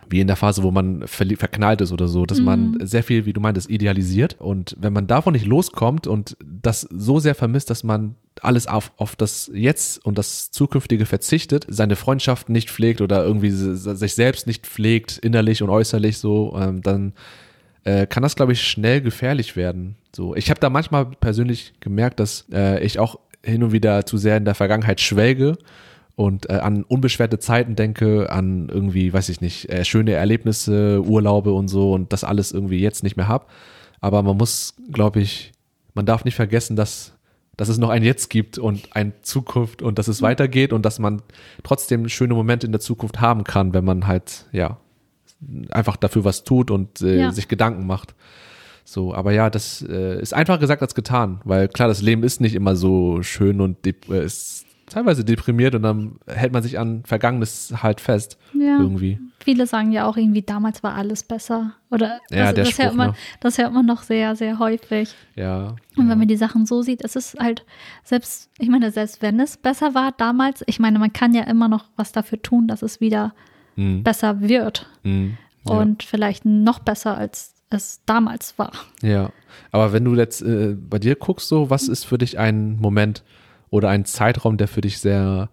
wie 0.09 0.21
in 0.21 0.27
der 0.27 0.37
Phase, 0.37 0.62
wo 0.62 0.71
man 0.71 1.06
verknallt 1.06 1.81
ist 1.81 1.93
oder 1.93 2.09
so, 2.09 2.27
dass 2.27 2.41
man 2.41 2.77
sehr 2.83 3.03
viel, 3.03 3.27
wie 3.27 3.33
du 3.33 3.41
meintest, 3.41 3.71
idealisiert. 3.71 4.37
Und 4.41 4.77
wenn 4.79 4.93
man 4.93 5.06
davon 5.06 5.33
nicht 5.33 5.47
loskommt 5.47 6.06
und 6.06 6.37
das 6.44 6.82
so 6.82 7.19
sehr 7.19 7.34
vermisst, 7.34 7.70
dass 7.70 7.84
man 7.84 8.17
alles 8.43 8.67
auf, 8.67 8.93
auf 8.96 9.17
das 9.17 9.51
Jetzt 9.55 10.05
und 10.05 10.19
das 10.19 10.51
Zukünftige 10.51 11.06
verzichtet, 11.06 11.67
seine 11.69 11.96
Freundschaft 11.96 12.49
nicht 12.49 12.70
pflegt 12.70 13.01
oder 13.01 13.25
irgendwie 13.25 13.51
sich 13.51 14.15
selbst 14.15 14.46
nicht 14.46 14.67
pflegt, 14.67 15.19
innerlich 15.19 15.63
und 15.63 15.70
äußerlich 15.70 16.19
so, 16.19 16.56
ähm, 16.61 16.82
dann 16.82 17.13
äh, 17.84 18.06
kann 18.06 18.23
das, 18.23 18.37
glaube 18.37 18.53
ich, 18.53 18.63
schnell 18.63 19.01
gefährlich 19.01 19.56
werden. 19.56 19.96
So, 20.15 20.34
ich 20.34 20.51
habe 20.51 20.61
da 20.61 20.70
manchmal 20.70 21.06
persönlich 21.06 21.75
gemerkt, 21.81 22.20
dass 22.20 22.46
äh, 22.53 22.82
ich 22.84 22.99
auch 22.99 23.19
hin 23.43 23.63
und 23.63 23.73
wieder 23.73 24.06
zu 24.06 24.17
sehr 24.17 24.37
in 24.37 24.44
der 24.44 24.55
Vergangenheit 24.55 25.01
schwelge 25.01 25.58
und 26.17 26.49
äh, 26.49 26.55
an 26.55 26.85
unbeschwerte 26.85 27.39
Zeiten 27.39 27.75
denke, 27.77 28.31
an 28.31 28.69
irgendwie, 28.69 29.13
weiß 29.13 29.29
ich 29.31 29.41
nicht, 29.41 29.69
äh, 29.71 29.85
schöne 29.85 30.13
Erlebnisse, 30.13 31.03
Urlaube 31.05 31.53
und 31.53 31.69
so 31.69 31.93
und 31.93 32.13
das 32.13 32.25
alles 32.25 32.53
irgendwie 32.53 32.79
jetzt 32.81 33.03
nicht 33.03 33.17
mehr 33.17 33.29
hab. 33.29 33.51
Aber 34.01 34.23
man 34.23 34.37
muss, 34.37 34.75
glaube 34.93 35.21
ich, 35.21 35.53
man 35.94 36.06
darf 36.06 36.25
nicht 36.25 36.35
vergessen, 36.35 36.77
dass 36.77 37.13
dass 37.56 37.69
es 37.69 37.79
noch 37.79 37.91
ein 37.91 38.03
Jetzt 38.03 38.31
gibt 38.31 38.59
und 38.59 38.97
eine 38.97 39.13
Zukunft 39.23 39.81
und 39.81 39.97
dass 40.01 40.09
es 40.09 40.23
weitergeht 40.23 40.73
und 40.73 40.85
dass 40.85 40.99
man 40.99 41.23
trotzdem 41.63 42.09
schöne 42.09 42.35
Momente 42.35 42.67
in 42.67 42.73
der 42.73 42.81
Zukunft 42.81 43.21
haben 43.21 43.44
kann, 43.44 43.73
wenn 43.73 43.85
man 43.85 44.09
halt, 44.09 44.47
ja, 44.51 44.79
einfach 45.71 45.97
dafür 45.97 46.25
was 46.25 46.43
tut 46.43 46.73
und 46.73 47.01
äh, 47.01 47.21
Ja. 47.21 47.31
sich 47.33 47.47
Gedanken 47.47 47.87
macht. 47.87 48.17
So, 48.85 49.15
aber 49.15 49.31
ja, 49.33 49.51
das 49.51 49.83
äh, 49.89 50.21
ist 50.21 50.35
einfacher 50.35 50.59
gesagt 50.59 50.83
als 50.83 50.97
getan, 50.97 51.41
weil 51.44 51.69
klar, 51.69 51.87
das 51.87 52.03
Leben 52.03 52.25
ist 52.25 52.41
nicht 52.41 52.56
immer 52.56 52.75
so 52.75 53.23
schön 53.23 53.61
und 53.61 53.87
äh, 53.87 54.25
ist 54.25 54.67
teilweise 54.86 55.24
deprimiert 55.24 55.74
und 55.74 55.82
dann 55.82 56.17
hält 56.26 56.53
man 56.53 56.62
sich 56.62 56.79
an 56.79 57.03
Vergangenes 57.05 57.74
halt 57.82 58.00
fest 58.00 58.38
Ja. 58.53 58.79
irgendwie. 58.79 59.19
Viele 59.43 59.67
sagen 59.67 59.93
ja 59.93 60.06
auch 60.06 60.17
irgendwie, 60.17 60.43
damals 60.43 60.82
war 60.82 60.94
alles 60.94 61.22
besser. 61.22 61.72
Oder 61.91 62.20
Ja, 62.31 62.53
das, 62.53 62.55
der 62.55 62.64
das, 62.64 62.79
hört 62.79 62.94
man, 62.94 63.10
ne? 63.10 63.14
das 63.41 63.58
hört 63.58 63.72
man 63.72 63.84
noch 63.86 64.03
sehr, 64.03 64.36
sehr 64.36 64.58
häufig. 64.58 65.14
Ja. 65.34 65.76
Und 65.96 66.05
ja. 66.06 66.10
wenn 66.10 66.19
man 66.19 66.29
die 66.29 66.36
Sachen 66.36 66.64
so 66.67 66.82
sieht, 66.82 67.05
es 67.05 67.14
ist 67.17 67.38
halt, 67.38 67.64
selbst, 68.05 68.50
ich 68.58 68.69
meine, 68.69 68.91
selbst 68.91 69.20
wenn 69.22 69.38
es 69.41 69.56
besser 69.56 69.94
war 69.94 70.12
damals, 70.12 70.62
ich 70.67 70.81
meine, 70.81 70.98
man 70.98 71.12
kann 71.12 71.34
ja 71.34 71.43
immer 71.44 71.69
noch 71.69 71.84
was 71.96 72.12
dafür 72.12 72.41
tun, 72.41 72.69
dass 72.69 72.82
es 72.82 73.00
wieder 73.00 73.34
Mhm. 73.76 74.03
besser 74.05 74.41
wird. 74.41 74.88
Mhm. 75.03 75.36
Ja. 75.69 75.74
Und 75.79 76.03
vielleicht 76.05 76.44
noch 76.44 76.79
besser, 76.79 77.17
als 77.17 77.55
es 77.70 78.00
damals 78.06 78.56
war. 78.58 78.70
Ja, 79.03 79.31
aber 79.72 79.93
wenn 79.93 80.05
du 80.05 80.14
jetzt 80.14 80.43
äh, 80.43 80.76
bei 80.79 80.98
dir 81.00 81.17
guckst, 81.17 81.48
so, 81.48 81.70
was 81.70 81.88
ist 81.88 82.05
für 82.05 82.19
dich 82.19 82.38
ein 82.38 82.76
Moment 82.76 83.24
oder 83.74 83.88
ein 83.88 84.04
Zeitraum, 84.04 84.56
der 84.56 84.69
für 84.69 84.82
dich 84.82 84.98
sehr, 84.98 85.48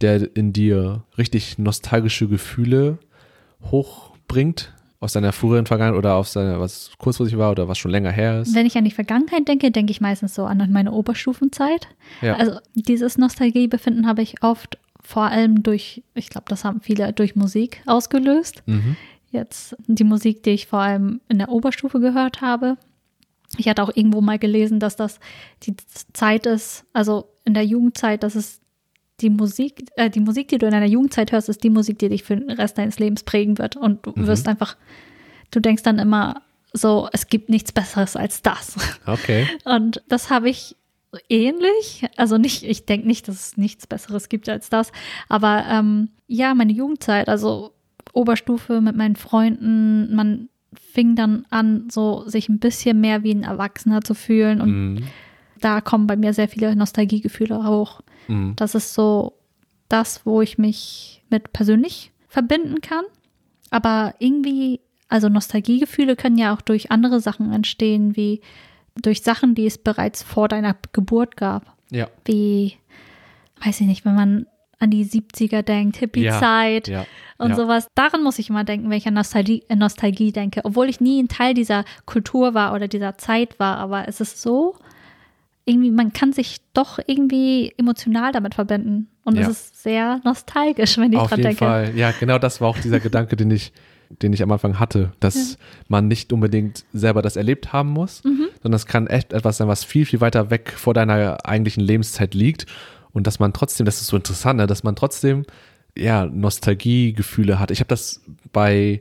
der 0.00 0.34
in 0.34 0.54
dir 0.54 1.04
richtig 1.18 1.58
nostalgische 1.58 2.26
Gefühle 2.26 2.98
hochbringt? 3.70 4.72
Aus 4.98 5.12
deiner 5.12 5.34
früheren 5.34 5.66
Vergangenheit 5.66 5.98
oder 5.98 6.14
aus 6.14 6.32
deiner, 6.32 6.58
was 6.58 6.90
kurzfristig 6.96 7.36
war 7.36 7.50
oder 7.50 7.68
was 7.68 7.76
schon 7.76 7.90
länger 7.90 8.10
her 8.10 8.40
ist? 8.40 8.54
Wenn 8.54 8.64
ich 8.64 8.78
an 8.78 8.84
die 8.86 8.90
Vergangenheit 8.90 9.46
denke, 9.46 9.70
denke 9.70 9.90
ich 9.90 10.00
meistens 10.00 10.34
so 10.34 10.46
an 10.46 10.72
meine 10.72 10.90
Oberstufenzeit. 10.90 11.86
Ja. 12.22 12.36
Also 12.36 12.58
dieses 12.74 13.18
Nostalgiebefinden 13.18 14.06
habe 14.06 14.22
ich 14.22 14.42
oft 14.42 14.78
vor 15.02 15.24
allem 15.24 15.62
durch, 15.62 16.02
ich 16.14 16.30
glaube, 16.30 16.46
das 16.48 16.64
haben 16.64 16.80
viele 16.80 17.12
durch 17.12 17.36
Musik 17.36 17.82
ausgelöst. 17.84 18.62
Mhm. 18.64 18.96
Jetzt 19.30 19.76
die 19.86 20.04
Musik, 20.04 20.42
die 20.44 20.50
ich 20.50 20.66
vor 20.66 20.78
allem 20.78 21.20
in 21.28 21.36
der 21.36 21.50
Oberstufe 21.50 22.00
gehört 22.00 22.40
habe. 22.40 22.78
Ich 23.58 23.68
hatte 23.68 23.82
auch 23.82 23.94
irgendwo 23.94 24.22
mal 24.22 24.38
gelesen, 24.38 24.80
dass 24.80 24.96
das 24.96 25.20
die 25.64 25.76
Zeit 26.14 26.46
ist, 26.46 26.86
also 26.94 27.35
in 27.46 27.54
der 27.54 27.64
Jugendzeit, 27.64 28.22
das 28.22 28.36
ist 28.36 28.60
die 29.22 29.30
Musik, 29.30 29.86
äh, 29.96 30.10
die 30.10 30.20
Musik, 30.20 30.48
die 30.48 30.58
du 30.58 30.66
in 30.66 30.72
deiner 30.72 30.86
Jugendzeit 30.86 31.32
hörst, 31.32 31.48
ist 31.48 31.64
die 31.64 31.70
Musik, 31.70 31.98
die 31.98 32.10
dich 32.10 32.22
für 32.22 32.36
den 32.36 32.50
Rest 32.50 32.76
deines 32.76 32.98
Lebens 32.98 33.22
prägen 33.22 33.56
wird. 33.56 33.74
Und 33.76 34.04
du 34.04 34.12
Mhm. 34.14 34.26
wirst 34.26 34.46
einfach, 34.46 34.76
du 35.52 35.60
denkst 35.60 35.82
dann 35.84 35.98
immer 35.98 36.42
so, 36.74 37.08
es 37.12 37.28
gibt 37.28 37.48
nichts 37.48 37.72
Besseres 37.72 38.14
als 38.16 38.42
das. 38.42 38.76
Okay. 39.06 39.46
Und 39.64 40.02
das 40.08 40.28
habe 40.28 40.50
ich 40.50 40.76
ähnlich. 41.30 42.04
Also 42.16 42.36
nicht, 42.36 42.62
ich 42.64 42.84
denke 42.84 43.06
nicht, 43.06 43.26
dass 43.28 43.36
es 43.36 43.56
nichts 43.56 43.86
Besseres 43.86 44.28
gibt 44.28 44.48
als 44.48 44.68
das. 44.68 44.92
Aber 45.28 45.64
ähm, 45.70 46.10
ja, 46.26 46.54
meine 46.54 46.72
Jugendzeit, 46.72 47.28
also 47.28 47.72
Oberstufe 48.12 48.80
mit 48.80 48.96
meinen 48.96 49.16
Freunden, 49.16 50.14
man 50.14 50.48
fing 50.92 51.14
dann 51.16 51.46
an, 51.50 51.88
so 51.90 52.28
sich 52.28 52.48
ein 52.48 52.58
bisschen 52.58 53.00
mehr 53.00 53.22
wie 53.22 53.30
ein 53.34 53.44
Erwachsener 53.44 54.02
zu 54.02 54.12
fühlen. 54.14 54.60
Und 54.60 54.70
Mhm. 54.94 55.02
Da 55.60 55.80
kommen 55.80 56.06
bei 56.06 56.16
mir 56.16 56.32
sehr 56.32 56.48
viele 56.48 56.74
Nostalgiegefühle 56.76 57.66
hoch. 57.66 58.00
Mhm. 58.28 58.54
Das 58.56 58.74
ist 58.74 58.94
so 58.94 59.34
das, 59.88 60.26
wo 60.26 60.40
ich 60.40 60.58
mich 60.58 61.22
mit 61.30 61.52
persönlich 61.52 62.12
verbinden 62.28 62.80
kann. 62.80 63.04
Aber 63.70 64.14
irgendwie, 64.18 64.80
also 65.08 65.28
Nostalgiegefühle 65.28 66.16
können 66.16 66.38
ja 66.38 66.54
auch 66.54 66.60
durch 66.60 66.90
andere 66.90 67.20
Sachen 67.20 67.52
entstehen, 67.52 68.16
wie 68.16 68.40
durch 69.00 69.22
Sachen, 69.22 69.54
die 69.54 69.66
es 69.66 69.78
bereits 69.78 70.22
vor 70.22 70.48
deiner 70.48 70.76
Geburt 70.92 71.36
gab. 71.36 71.76
Ja. 71.90 72.08
Wie, 72.24 72.76
weiß 73.64 73.80
ich 73.80 73.86
nicht, 73.86 74.04
wenn 74.04 74.14
man 74.14 74.46
an 74.78 74.90
die 74.90 75.04
70er 75.04 75.62
denkt, 75.62 75.96
Hippie-Zeit 75.96 76.88
Ja. 76.88 77.06
und 77.38 77.50
ja. 77.50 77.56
sowas. 77.56 77.88
Daran 77.94 78.22
muss 78.22 78.38
ich 78.38 78.50
immer 78.50 78.64
denken, 78.64 78.90
wenn 78.90 78.98
ich 78.98 79.06
an 79.06 79.14
Nostalgie, 79.14 79.64
an 79.68 79.78
Nostalgie 79.78 80.32
denke. 80.32 80.60
Obwohl 80.64 80.88
ich 80.88 81.00
nie 81.00 81.22
ein 81.22 81.28
Teil 81.28 81.54
dieser 81.54 81.84
Kultur 82.04 82.54
war 82.54 82.74
oder 82.74 82.88
dieser 82.88 83.16
Zeit 83.16 83.58
war. 83.58 83.78
Aber 83.78 84.06
es 84.08 84.20
ist 84.20 84.42
so, 84.42 84.76
irgendwie, 85.66 85.90
man 85.90 86.12
kann 86.12 86.32
sich 86.32 86.58
doch 86.72 86.98
irgendwie 87.06 87.74
emotional 87.76 88.32
damit 88.32 88.54
verbinden. 88.54 89.08
Und 89.24 89.36
Ja. 89.36 89.42
es 89.42 89.48
ist 89.48 89.82
sehr 89.82 90.20
nostalgisch, 90.24 90.96
wenn 90.98 91.12
ich 91.12 91.18
Auf 91.18 91.28
dran 91.28 91.40
jeden 91.40 91.48
denke. 91.50 91.64
Fall. 91.64 91.92
Ja, 91.96 92.12
genau 92.18 92.38
das 92.38 92.60
war 92.60 92.68
auch 92.68 92.78
dieser 92.78 93.00
Gedanke, 93.00 93.34
den 93.36 93.50
ich, 93.50 93.72
den 94.22 94.32
ich 94.32 94.42
am 94.44 94.52
Anfang 94.52 94.78
hatte, 94.78 95.10
dass 95.18 95.58
man 95.88 96.06
nicht 96.06 96.32
unbedingt 96.32 96.84
selber 96.92 97.20
das 97.22 97.34
erlebt 97.36 97.72
haben 97.72 97.90
muss, 97.90 98.22
Mhm. 98.22 98.46
sondern 98.62 98.76
es 98.76 98.86
kann 98.86 99.08
echt 99.08 99.32
etwas 99.32 99.56
sein, 99.56 99.66
was 99.66 99.82
viel, 99.82 100.06
viel 100.06 100.20
weiter 100.20 100.50
weg 100.50 100.72
vor 100.76 100.94
deiner 100.94 101.44
eigentlichen 101.44 101.82
Lebenszeit 101.82 102.32
liegt 102.34 102.66
und 103.12 103.26
dass 103.26 103.40
man 103.40 103.52
trotzdem, 103.52 103.84
das 103.84 104.00
ist 104.00 104.06
so 104.06 104.16
interessant, 104.16 104.58
ne, 104.58 104.68
dass 104.68 104.84
man 104.84 104.94
trotzdem 104.94 105.44
ja 105.98 106.26
Nostalgiegefühle 106.26 107.58
hat. 107.58 107.70
Ich 107.72 107.80
habe 107.80 107.88
das 107.88 108.22
bei 108.52 109.00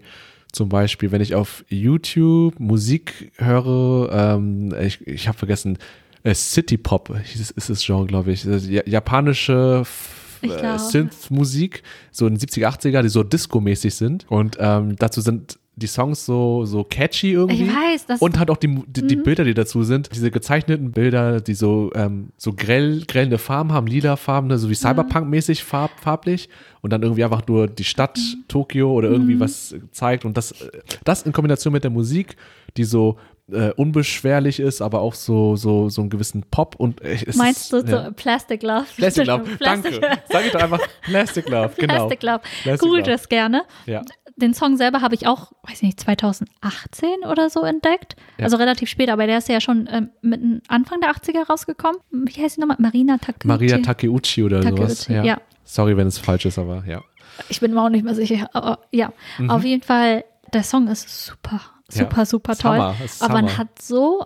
zum 0.52 0.70
Beispiel, 0.70 1.12
wenn 1.12 1.22
ich 1.22 1.36
auf 1.36 1.66
YouTube 1.68 2.60
Musik 2.60 3.32
höre, 3.38 4.10
ähm, 4.12 4.74
ich, 4.82 5.06
ich 5.06 5.28
habe 5.28 5.38
vergessen, 5.38 5.78
äh, 6.26 6.34
City 6.36 6.78
Pop 6.78 7.10
ist, 7.34 7.52
ist 7.52 7.70
das 7.70 7.86
Genre, 7.86 8.06
glaube 8.06 8.32
ich, 8.32 8.46
Also 8.46 8.70
japanische 8.70 9.80
F- 9.82 10.40
Ich 10.42 10.52
äh, 10.52 10.58
glaube. 10.60 10.80
Synth-Musik, 10.80 11.84
so 12.12 12.28
in 12.28 12.36
den 12.36 12.48
70er, 12.48 12.68
80er, 12.68 13.02
die 13.02 13.10
so 13.10 13.24
Disco-mäßig 13.24 13.94
sind. 13.96 14.26
Und 14.30 14.58
ähm, 14.60 14.96
dazu 14.98 15.22
sind 15.22 15.58
die 15.78 15.88
Songs 15.88 16.26
so, 16.26 16.64
so 16.64 16.86
catchy 16.86 17.32
irgendwie. 17.34 17.64
Ich 17.64 17.70
weiß, 17.70 18.06
das- 18.06 18.22
Und 18.22 18.40
halt 18.40 18.50
auch 18.50 18.56
die, 18.56 18.82
die, 18.88 19.06
die 19.08 19.18
Bilder, 19.18 19.44
die 19.44 19.54
dazu 19.54 19.84
sind. 19.84 20.10
Diese 20.16 20.32
gezeichneten 20.32 20.92
Bilder, 20.92 21.42
die 21.42 21.54
so, 21.54 21.92
ähm, 21.96 22.30
so 22.38 22.54
grell, 22.54 23.04
grellende 23.06 23.38
Farben 23.38 23.74
haben, 23.74 23.86
lila 23.88 24.16
Farben, 24.16 24.58
so 24.58 24.70
wie 24.70 24.74
Cyberpunk-mäßig 24.76 25.64
farb, 25.66 25.92
farblich. 26.02 26.48
Und 26.82 26.92
dann 26.92 27.04
irgendwie 27.04 27.26
einfach 27.26 27.46
nur 27.48 27.68
die 27.68 27.84
Stadt 27.84 28.18
Tokio 28.48 28.92
oder 28.94 29.10
irgendwie 29.10 29.38
was 29.40 29.76
zeigt. 29.92 30.24
Und 30.24 30.38
das, 30.38 30.54
äh, 30.54 30.72
das 31.04 31.24
in 31.24 31.34
Kombination 31.34 31.74
mit 31.74 31.84
der 31.84 31.92
Musik, 31.92 32.38
die 32.78 32.86
so 32.86 33.18
äh, 33.52 33.72
unbeschwerlich 33.74 34.60
ist, 34.60 34.82
aber 34.82 35.02
auch 35.02 35.14
so, 35.14 35.56
so, 35.56 35.90
so 35.90 36.02
einen 36.02 36.10
gewissen 36.10 36.44
Pop 36.50 36.76
und 36.78 37.02
äh, 37.02 37.18
Meinst 37.36 37.72
du 37.72 37.78
ist, 37.78 37.90
ja. 37.90 38.06
so 38.06 38.12
Plastic 38.14 38.64
Love? 38.64 38.86
Plastic 38.96 39.28
Love, 39.28 39.44
Plastic, 39.58 40.02
danke. 40.02 40.20
Sag 40.30 40.46
ich 40.46 40.52
doch 40.52 40.62
einfach 40.62 40.80
Plastic 41.04 41.50
Love, 41.50 41.72
genau. 41.78 41.94
Plastic 42.08 42.24
Love. 42.24 42.42
Plastic 42.64 42.80
Google 42.82 43.00
Love. 43.02 43.12
das 43.12 43.30
gerne. 43.30 43.64
Ja. 43.86 44.02
Den 44.38 44.54
Song 44.54 44.76
selber 44.76 45.02
habe 45.02 45.16
ich 45.16 45.28
auch, 45.28 45.54
weiß 45.64 45.82
nicht, 45.84 46.00
2018 46.00 47.08
oder 47.30 47.50
so 47.50 47.62
entdeckt. 47.62 48.16
Ja. 48.38 48.46
Also 48.46 48.58
relativ 48.58 48.90
spät, 48.90 49.10
aber 49.10 49.28
der 49.28 49.38
ist 49.38 49.48
ja 49.48 49.62
schon 49.62 49.88
ähm, 49.92 50.10
mit 50.22 50.42
Anfang 50.68 51.00
der 51.00 51.12
80er 51.12 51.48
rausgekommen. 51.48 52.00
Wie 52.12 52.42
heißt 52.42 52.56
sie 52.56 52.62
nochmal? 52.62 52.78
Marina 52.80 53.18
Takeuchi. 53.18 53.48
Maria 53.48 53.78
Takeuchi 53.78 54.44
oder 54.44 54.62
sowas. 54.62 55.06
Takeuchi, 55.06 55.14
Ja. 55.14 55.24
ja. 55.24 55.42
Sorry, 55.64 55.96
wenn 55.98 56.08
es 56.08 56.18
falsch 56.20 56.46
ist, 56.46 56.60
aber 56.60 56.84
ja. 56.86 57.02
Ich 57.50 57.60
bin 57.60 57.74
mir 57.74 57.82
auch 57.82 57.90
nicht 57.90 58.04
mehr 58.06 58.14
sicher, 58.16 58.50
aber 58.54 58.80
ja. 58.92 59.12
Mhm. 59.40 59.50
Auf 59.50 59.64
jeden 59.64 59.82
Fall, 59.84 60.24
der 60.54 60.64
Song 60.64 60.88
ist 60.88 61.26
super, 61.26 61.62
super, 61.90 62.18
Ja. 62.20 62.26
super 62.26 62.56
toll. 62.56 62.96
Ist 63.04 63.22
aber 63.22 63.34
man 63.36 63.58
hat 63.58 63.82
so, 63.82 64.26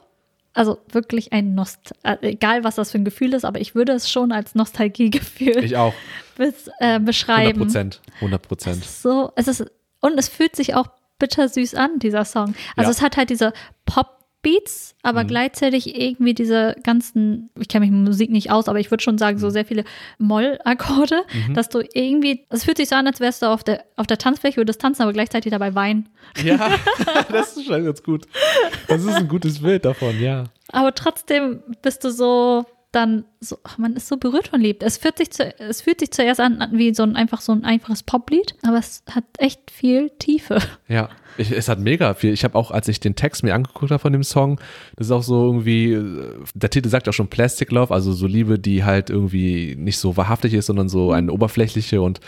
also 0.54 0.80
wirklich 0.92 1.32
ein 1.34 1.56
Nost, 1.56 1.94
äh, 2.04 2.18
egal 2.22 2.64
was 2.64 2.76
das 2.76 2.92
für 2.92 2.98
ein 2.98 3.06
Gefühl 3.06 3.34
ist, 3.34 3.46
aber 3.46 3.60
ich 3.62 3.76
würde 3.76 3.94
es 3.94 4.10
schon 4.10 4.32
als 4.32 4.56
Nostalgiegefühl 4.56 5.64
Ich 5.64 5.78
auch. 5.78 5.94
bis, 6.38 6.68
äh, 6.80 6.86
100 6.94 7.06
beschreiben. 7.06 7.60
Prozent. 7.60 8.02
100 8.16 8.42
Prozent. 8.48 8.84
so, 8.86 9.32
es 9.36 9.48
ist, 9.48 9.66
und 10.02 10.18
es 10.18 10.30
fühlt 10.30 10.56
sich 10.56 10.76
auch 10.76 10.88
bittersüß 11.20 11.76
an, 11.76 12.00
dieser 12.00 12.24
Song. 12.26 12.56
Also 12.78 12.90
Ja. 12.90 12.92
es 12.92 13.02
hat 13.02 13.18
halt 13.18 13.30
diese 13.30 13.52
Pop-Beats, 14.42 14.96
aber 15.04 15.26
gleichzeitig 15.26 16.00
irgendwie 16.00 16.34
diese 16.34 16.76
ganzen, 16.84 17.50
ich 17.60 17.68
kenne 17.68 17.86
mich 17.86 17.92
mit 17.92 18.08
Musik 18.08 18.30
nicht 18.30 18.52
aus, 18.52 18.68
aber 18.68 18.80
ich 18.80 18.92
würde 18.92 19.04
schon 19.04 19.18
sagen, 19.18 19.38
so 19.38 19.50
sehr 19.50 19.66
viele 19.66 19.84
Moll-Akkorde, 20.18 21.24
dass 21.54 21.70
du 21.70 21.82
irgendwie, 21.94 22.46
es 22.50 22.64
fühlt 22.64 22.78
sich 22.78 22.90
so 22.90 22.96
an, 22.96 23.08
als 23.08 23.20
wärst 23.20 23.42
du 23.42 23.48
auf 23.48 23.64
der, 23.64 23.84
auf 23.96 24.08
der 24.08 24.18
Tanzfläche, 24.18 24.58
würdest 24.58 24.82
tanzen, 24.82 25.04
aber 25.04 25.14
gleichzeitig 25.14 25.52
dabei 25.52 25.76
weinen. 25.76 26.10
Ja, 26.44 26.72
das 27.32 27.58
ist 27.58 27.66
schon 27.66 27.86
ganz 27.86 28.04
gut. 28.04 28.26
Das 28.88 29.04
ist 29.04 29.14
ein 29.14 29.28
gutes 29.28 29.62
Bild 29.62 29.86
davon, 29.86 30.20
ja. 30.20 30.46
Aber 30.72 30.94
trotzdem 30.94 31.62
bist 31.82 32.04
du 32.04 32.12
so 32.12 32.66
dann 32.92 33.26
so, 33.42 33.58
ach, 33.64 33.78
man 33.78 33.96
ist 33.96 34.08
so 34.08 34.18
berührt 34.18 34.50
von 34.50 34.60
Lied. 34.60 34.84
Es 34.84 34.98
fühlt 34.98 35.18
sich, 35.18 35.32
zu, 35.32 35.58
es 35.60 35.82
fühlt 35.82 36.02
sich 36.02 36.12
zuerst 36.12 36.42
an 36.42 36.68
wie 36.74 36.94
so 36.94 37.04
ein 37.04 37.16
einfach 37.16 37.40
so 37.40 37.54
ein 37.54 37.64
einfaches 37.64 38.04
Poplied, 38.04 38.56
aber 38.64 38.78
es 38.78 39.04
hat 39.10 39.24
echt 39.38 39.72
viel 39.72 40.10
Tiefe. 40.20 40.60
Ja, 40.90 41.10
ich, 41.38 41.52
es 41.52 41.70
hat 41.70 41.80
mega 41.80 42.16
viel. 42.16 42.34
Ich 42.34 42.44
habe 42.44 42.56
auch, 42.56 42.72
als 42.72 42.88
ich 42.88 43.00
den 43.00 43.16
Text 43.16 43.44
mir 43.44 43.54
angeguckt 43.54 43.92
habe 43.92 44.00
von 44.00 44.12
dem 44.12 44.24
Song, 44.24 44.60
das 44.98 45.08
ist 45.08 45.12
auch 45.12 45.24
so 45.24 45.46
irgendwie, 45.46 45.94
äh, 45.94 46.34
der 46.54 46.70
Titel 46.70 46.90
sagt 46.90 47.08
auch 47.08 47.14
schon 47.14 47.30
Plastic 47.30 47.72
Love, 47.72 47.94
also 47.94 48.12
so 48.12 48.28
Liebe, 48.28 48.60
die 48.60 48.84
halt 48.84 49.10
irgendwie 49.10 49.76
nicht 49.78 50.00
so 50.00 50.18
wahrhaftig 50.18 50.54
ist, 50.54 50.66
sondern 50.66 50.90
so 50.90 51.12
eine 51.12 51.32
oberflächliche 51.32 52.02
und 52.02 52.20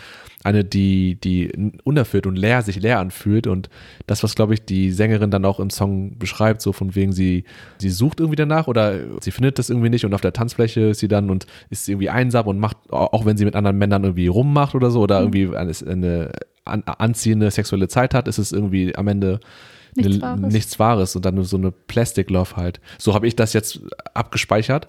eine, 0.44 0.64
die, 0.64 1.16
die 1.16 1.52
unerfüllt 1.84 2.26
und 2.26 2.36
leer, 2.36 2.62
sich 2.62 2.80
leer 2.80 2.98
anfühlt. 2.98 3.46
Und 3.46 3.68
das, 4.06 4.22
was, 4.22 4.34
glaube 4.34 4.54
ich, 4.54 4.64
die 4.64 4.90
Sängerin 4.90 5.30
dann 5.30 5.44
auch 5.44 5.60
im 5.60 5.70
Song 5.70 6.18
beschreibt, 6.18 6.62
so 6.62 6.72
von 6.72 6.94
wegen, 6.94 7.12
sie, 7.12 7.44
sie 7.78 7.90
sucht 7.90 8.20
irgendwie 8.20 8.36
danach 8.36 8.66
oder 8.66 9.00
sie 9.20 9.30
findet 9.30 9.58
das 9.58 9.70
irgendwie 9.70 9.90
nicht 9.90 10.04
und 10.04 10.14
auf 10.14 10.20
der 10.20 10.32
Tanzfläche 10.32 10.80
ist 10.80 11.01
sie 11.02 11.08
dann 11.08 11.30
und 11.30 11.46
ist 11.68 11.88
irgendwie 11.88 12.08
einsam 12.08 12.46
und 12.46 12.58
macht, 12.58 12.78
auch 12.90 13.26
wenn 13.26 13.36
sie 13.36 13.44
mit 13.44 13.54
anderen 13.54 13.76
Männern 13.76 14.04
irgendwie 14.04 14.28
rummacht 14.28 14.74
oder 14.74 14.90
so 14.90 15.00
oder 15.00 15.20
irgendwie 15.20 15.54
eine, 15.54 15.72
eine 15.86 16.32
an, 16.64 16.82
anziehende 16.84 17.50
sexuelle 17.50 17.88
Zeit 17.88 18.14
hat, 18.14 18.28
ist 18.28 18.38
es 18.38 18.52
irgendwie 18.52 18.96
am 18.96 19.08
Ende 19.08 19.40
Nichts 19.94 20.12
eine, 20.12 20.22
Wahres. 20.22 20.52
nichts 20.52 20.78
Wahres 20.78 21.16
und 21.16 21.24
dann 21.24 21.34
nur 21.34 21.44
so 21.44 21.56
eine 21.56 21.70
Plastic 21.70 22.30
Love 22.30 22.56
halt. 22.56 22.80
So 22.98 23.14
habe 23.14 23.26
ich 23.26 23.36
das 23.36 23.52
jetzt 23.52 23.80
abgespeichert 24.14 24.88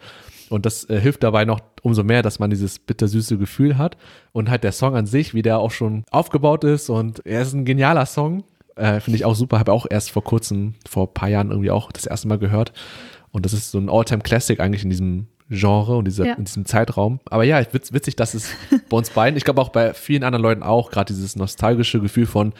und 0.49 0.65
das 0.65 0.89
äh, 0.89 0.99
hilft 0.99 1.23
dabei 1.23 1.45
noch 1.45 1.59
umso 1.81 2.03
mehr, 2.03 2.21
dass 2.21 2.39
man 2.39 2.49
dieses 2.49 2.79
bittersüße 2.79 3.37
Gefühl 3.37 3.77
hat 3.77 3.97
und 4.31 4.49
halt 4.49 4.63
der 4.63 4.71
Song 4.71 4.95
an 4.95 5.05
sich, 5.05 5.33
wie 5.33 5.41
der 5.41 5.59
auch 5.59 5.71
schon 5.71 6.05
aufgebaut 6.09 6.63
ist 6.63 6.89
und 6.89 7.25
er 7.25 7.41
ist 7.41 7.53
ein 7.53 7.65
genialer 7.65 8.05
Song, 8.05 8.43
äh, 8.75 9.01
finde 9.01 9.17
ich 9.17 9.25
auch 9.25 9.35
super, 9.35 9.59
habe 9.59 9.73
auch 9.73 9.85
erst 9.89 10.11
vor 10.11 10.23
kurzem, 10.23 10.75
vor 10.87 11.07
ein 11.07 11.13
paar 11.13 11.29
Jahren 11.29 11.49
irgendwie 11.49 11.71
auch 11.71 11.91
das 11.91 12.05
erste 12.05 12.29
Mal 12.29 12.39
gehört 12.39 12.71
und 13.31 13.45
das 13.45 13.51
ist 13.51 13.71
so 13.71 13.79
ein 13.79 13.89
All-Time-Classic 13.89 14.59
eigentlich 14.59 14.83
in 14.83 14.89
diesem 14.89 15.27
Genre 15.53 15.97
und 15.97 16.05
dieser, 16.05 16.25
Ja. 16.25 16.33
in 16.33 16.45
diesem 16.45 16.65
Zeitraum. 16.65 17.19
Aber 17.29 17.43
ja, 17.43 17.61
witz, 17.73 17.93
witzig, 17.93 18.15
dass 18.15 18.33
es 18.33 18.49
bei 18.89 18.97
uns 18.97 19.09
beiden, 19.09 19.37
ich 19.37 19.43
glaube 19.43 19.61
auch 19.61 19.69
bei 19.69 19.93
vielen 19.93 20.23
anderen 20.23 20.43
Leuten 20.43 20.63
auch, 20.63 20.91
gerade 20.91 21.13
dieses 21.13 21.35
nostalgische 21.35 21.99
Gefühl 21.99 22.25
von, 22.25 22.53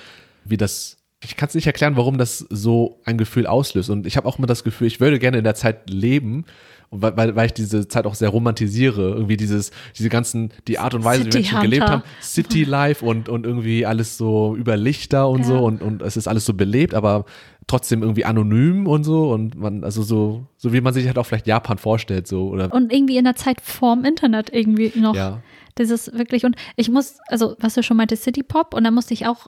wie 0.45 0.57
das, 0.57 0.97
ich 1.23 1.35
kann 1.37 1.47
es 1.49 1.55
nicht 1.55 1.67
erklären, 1.67 1.95
warum 1.95 2.17
das 2.17 2.39
so 2.49 2.99
ein 3.05 3.17
Gefühl 3.17 3.47
auslöst. 3.47 3.89
Und 3.89 4.05
ich 4.05 4.17
habe 4.17 4.27
auch 4.27 4.37
immer 4.37 4.47
das 4.47 4.63
Gefühl, 4.63 4.87
ich 4.87 4.99
würde 4.99 5.19
gerne 5.19 5.37
in 5.37 5.43
der 5.43 5.55
Zeit 5.55 5.89
leben, 5.89 6.45
und 6.93 7.01
weil, 7.01 7.35
weil, 7.35 7.45
ich 7.45 7.53
diese 7.53 7.87
Zeit 7.87 8.05
auch 8.05 8.15
sehr 8.15 8.29
romantisiere. 8.29 9.09
Irgendwie 9.09 9.37
dieses, 9.37 9.71
diese 9.97 10.09
ganzen, 10.09 10.51
die 10.67 10.79
Art 10.79 10.93
und 10.93 11.03
Weise, 11.03 11.25
wie 11.25 11.31
City 11.31 11.37
Menschen 11.39 11.61
gelebt 11.61 11.89
haben. 11.89 12.03
City 12.21 12.63
Life 12.63 13.05
und, 13.05 13.29
und 13.29 13.45
irgendwie 13.45 13.85
alles 13.85 14.17
so 14.17 14.55
über 14.55 14.77
Lichter 14.77 15.27
und 15.29 15.41
Ja. 15.41 15.45
so 15.47 15.59
und, 15.65 15.81
und 15.81 16.01
es 16.01 16.17
ist 16.17 16.27
alles 16.27 16.45
so 16.45 16.53
belebt, 16.53 16.93
aber 16.93 17.25
trotzdem 17.67 18.01
irgendwie 18.01 18.25
anonym 18.25 18.87
und 18.87 19.03
so 19.03 19.31
und 19.31 19.55
man, 19.55 19.83
also 19.83 20.03
so, 20.03 20.45
so 20.57 20.73
wie 20.73 20.81
man 20.81 20.93
sich 20.93 21.07
halt 21.07 21.17
auch 21.17 21.25
vielleicht 21.25 21.47
Japan 21.47 21.77
vorstellt, 21.77 22.27
so, 22.27 22.49
oder, 22.49 22.73
Und 22.73 22.91
irgendwie 22.91 23.17
in 23.17 23.23
der 23.23 23.35
Zeit 23.35 23.61
vorm 23.61 24.05
Internet 24.05 24.51
irgendwie 24.53 24.91
noch. 24.99 25.15
ja. 25.15 25.41
Das 25.75 25.89
ist 25.89 26.15
wirklich, 26.15 26.45
und 26.45 26.55
ich 26.75 26.89
muss, 26.89 27.17
also 27.29 27.55
was 27.59 27.73
du 27.73 27.81
schon 27.81 27.97
meinte, 27.97 28.15
City 28.15 28.43
Pop, 28.43 28.75
und 28.75 28.83
da 28.83 28.91
musste 28.91 29.15
ich 29.15 29.25
auch 29.25 29.47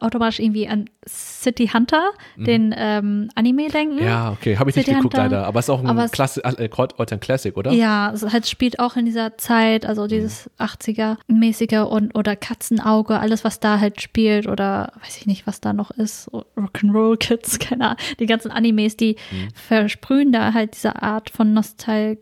automatisch 0.00 0.38
irgendwie 0.38 0.68
an 0.68 0.86
City 1.08 1.68
Hunter, 1.72 2.10
den 2.36 2.74
ähm, 2.76 3.30
Anime 3.34 3.68
denken. 3.68 3.96
Mhm. 3.96 4.02
Ja, 4.02 4.30
okay, 4.32 4.56
habe 4.56 4.70
ich 4.70 4.76
nicht 4.76 4.86
City 4.86 4.96
geguckt 4.96 5.14
Hunter. 5.14 5.28
leider, 5.28 5.46
aber 5.46 5.58
es 5.58 5.66
ist 5.66 5.70
auch 5.70 5.84
ein 5.84 6.10
Klassi 6.10 6.40
äh, 6.40 6.68
ein 6.68 7.20
Classic, 7.20 7.56
oder? 7.56 7.72
Ja, 7.72 8.12
es 8.12 8.22
halt 8.22 8.46
spielt 8.46 8.78
auch 8.78 8.96
in 8.96 9.04
dieser 9.04 9.38
Zeit, 9.38 9.84
also 9.86 10.06
dieses 10.06 10.50
80er-mäßige 10.58 11.82
und 11.82 12.16
oder 12.16 12.36
Katzenauge, 12.36 13.18
alles, 13.18 13.44
was 13.44 13.60
da 13.60 13.80
halt 13.80 14.00
spielt 14.00 14.46
oder 14.46 14.92
weiß 15.02 15.18
ich 15.18 15.26
nicht, 15.26 15.46
was 15.46 15.60
da 15.60 15.72
noch 15.72 15.90
ist, 15.90 16.30
Rock'n'Roll 16.32 17.16
Kids, 17.16 17.58
keine 17.58 17.84
Ahnung, 17.84 17.98
die 18.20 18.26
ganzen 18.26 18.50
Animes, 18.50 18.96
die 18.96 19.16
versprühen 19.54 20.32
da 20.32 20.52
halt 20.54 20.74
diese 20.74 21.02
Art 21.02 21.30
von 21.30 21.52
Nostalgie. 21.52 22.18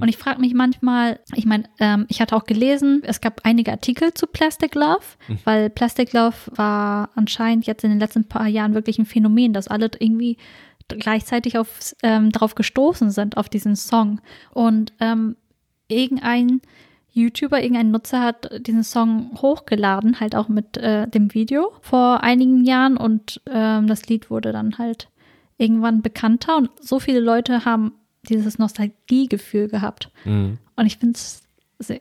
Und 0.00 0.08
ich 0.08 0.16
frage 0.16 0.40
mich 0.40 0.54
manchmal, 0.54 1.20
ich 1.34 1.46
meine, 1.46 1.64
ähm, 1.78 2.06
ich 2.08 2.20
hatte 2.20 2.34
auch 2.36 2.44
gelesen, 2.44 3.02
es 3.04 3.20
gab 3.20 3.40
einige 3.44 3.70
Artikel 3.70 4.12
zu 4.14 4.26
Plastic 4.26 4.74
Love, 4.74 5.04
weil 5.44 5.70
Plastic 5.70 6.12
Love 6.12 6.36
war 6.54 7.10
anscheinend 7.14 7.66
jetzt 7.66 7.84
in 7.84 7.90
den 7.90 8.00
letzten 8.00 8.26
paar 8.26 8.46
Jahren 8.46 8.74
wirklich 8.74 8.98
ein 8.98 9.06
Phänomen, 9.06 9.52
dass 9.52 9.68
alle 9.68 9.90
irgendwie 9.98 10.36
gleichzeitig 10.88 11.58
auf, 11.58 11.94
ähm, 12.02 12.30
darauf 12.30 12.54
gestoßen 12.54 13.10
sind, 13.10 13.36
auf 13.36 13.48
diesen 13.48 13.76
Song. 13.76 14.20
Und 14.52 14.92
ähm, 15.00 15.36
irgendein 15.88 16.60
YouTuber, 17.10 17.62
irgendein 17.62 17.90
Nutzer 17.90 18.20
hat 18.20 18.66
diesen 18.66 18.84
Song 18.84 19.30
hochgeladen, 19.40 20.20
halt 20.20 20.36
auch 20.36 20.48
mit 20.48 20.76
äh, 20.76 21.08
dem 21.08 21.32
Video 21.32 21.72
vor 21.80 22.22
einigen 22.22 22.64
Jahren 22.64 22.98
und 22.98 23.40
ähm, 23.46 23.86
das 23.86 24.06
Lied 24.06 24.30
wurde 24.30 24.52
dann 24.52 24.76
halt 24.76 25.08
irgendwann 25.56 26.02
bekannter 26.02 26.58
und 26.58 26.70
so 26.78 27.00
viele 27.00 27.20
Leute 27.20 27.64
haben 27.64 27.92
dieses 28.28 28.58
Nostalgiegefühl 28.58 29.68
gehabt. 29.68 30.10
Mhm. 30.24 30.58
Und 30.76 30.86
ich 30.86 30.98
finde 30.98 31.14
es 31.18 31.42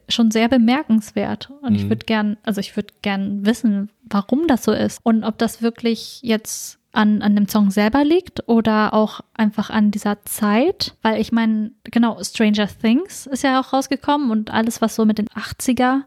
schon 0.10 0.32
sehr 0.32 0.48
bemerkenswert. 0.48 1.51
Und 1.62 1.75
ich 1.75 1.86
Mhm. 1.86 1.89
würde 1.89 2.05
gern, 2.05 2.38
also 2.44 2.60
ich 2.62 2.75
würde 2.75 2.94
gern 3.01 3.46
wissen, 3.46 3.89
warum 4.10 4.48
das 4.48 4.63
so 4.63 4.72
ist. 4.72 5.00
Und 5.03 5.24
ob 5.24 5.38
das 5.38 5.62
wirklich 5.62 6.20
jetzt 6.24 6.79
an, 6.94 7.22
an 7.22 7.36
dem 7.36 7.50
Song 7.50 7.72
selber 7.72 8.05
liegt 8.05 8.48
oder 8.48 8.94
auch 8.94 9.20
einfach 9.34 9.70
an 9.70 9.91
dieser 9.91 10.24
Zeit. 10.24 10.96
Weil 11.01 11.20
ich 11.20 11.34
meine, 11.34 11.72
genau, 11.84 12.22
Stranger 12.24 12.67
Things 12.67 13.25
ist 13.27 13.44
ja 13.44 13.60
auch 13.60 13.74
rausgekommen 13.74 14.32
und 14.32 14.50
alles, 14.50 14.82
was 14.82 14.96
so 14.96 15.03
mit 15.03 15.17
den 15.17 15.27
80er, 15.27 16.03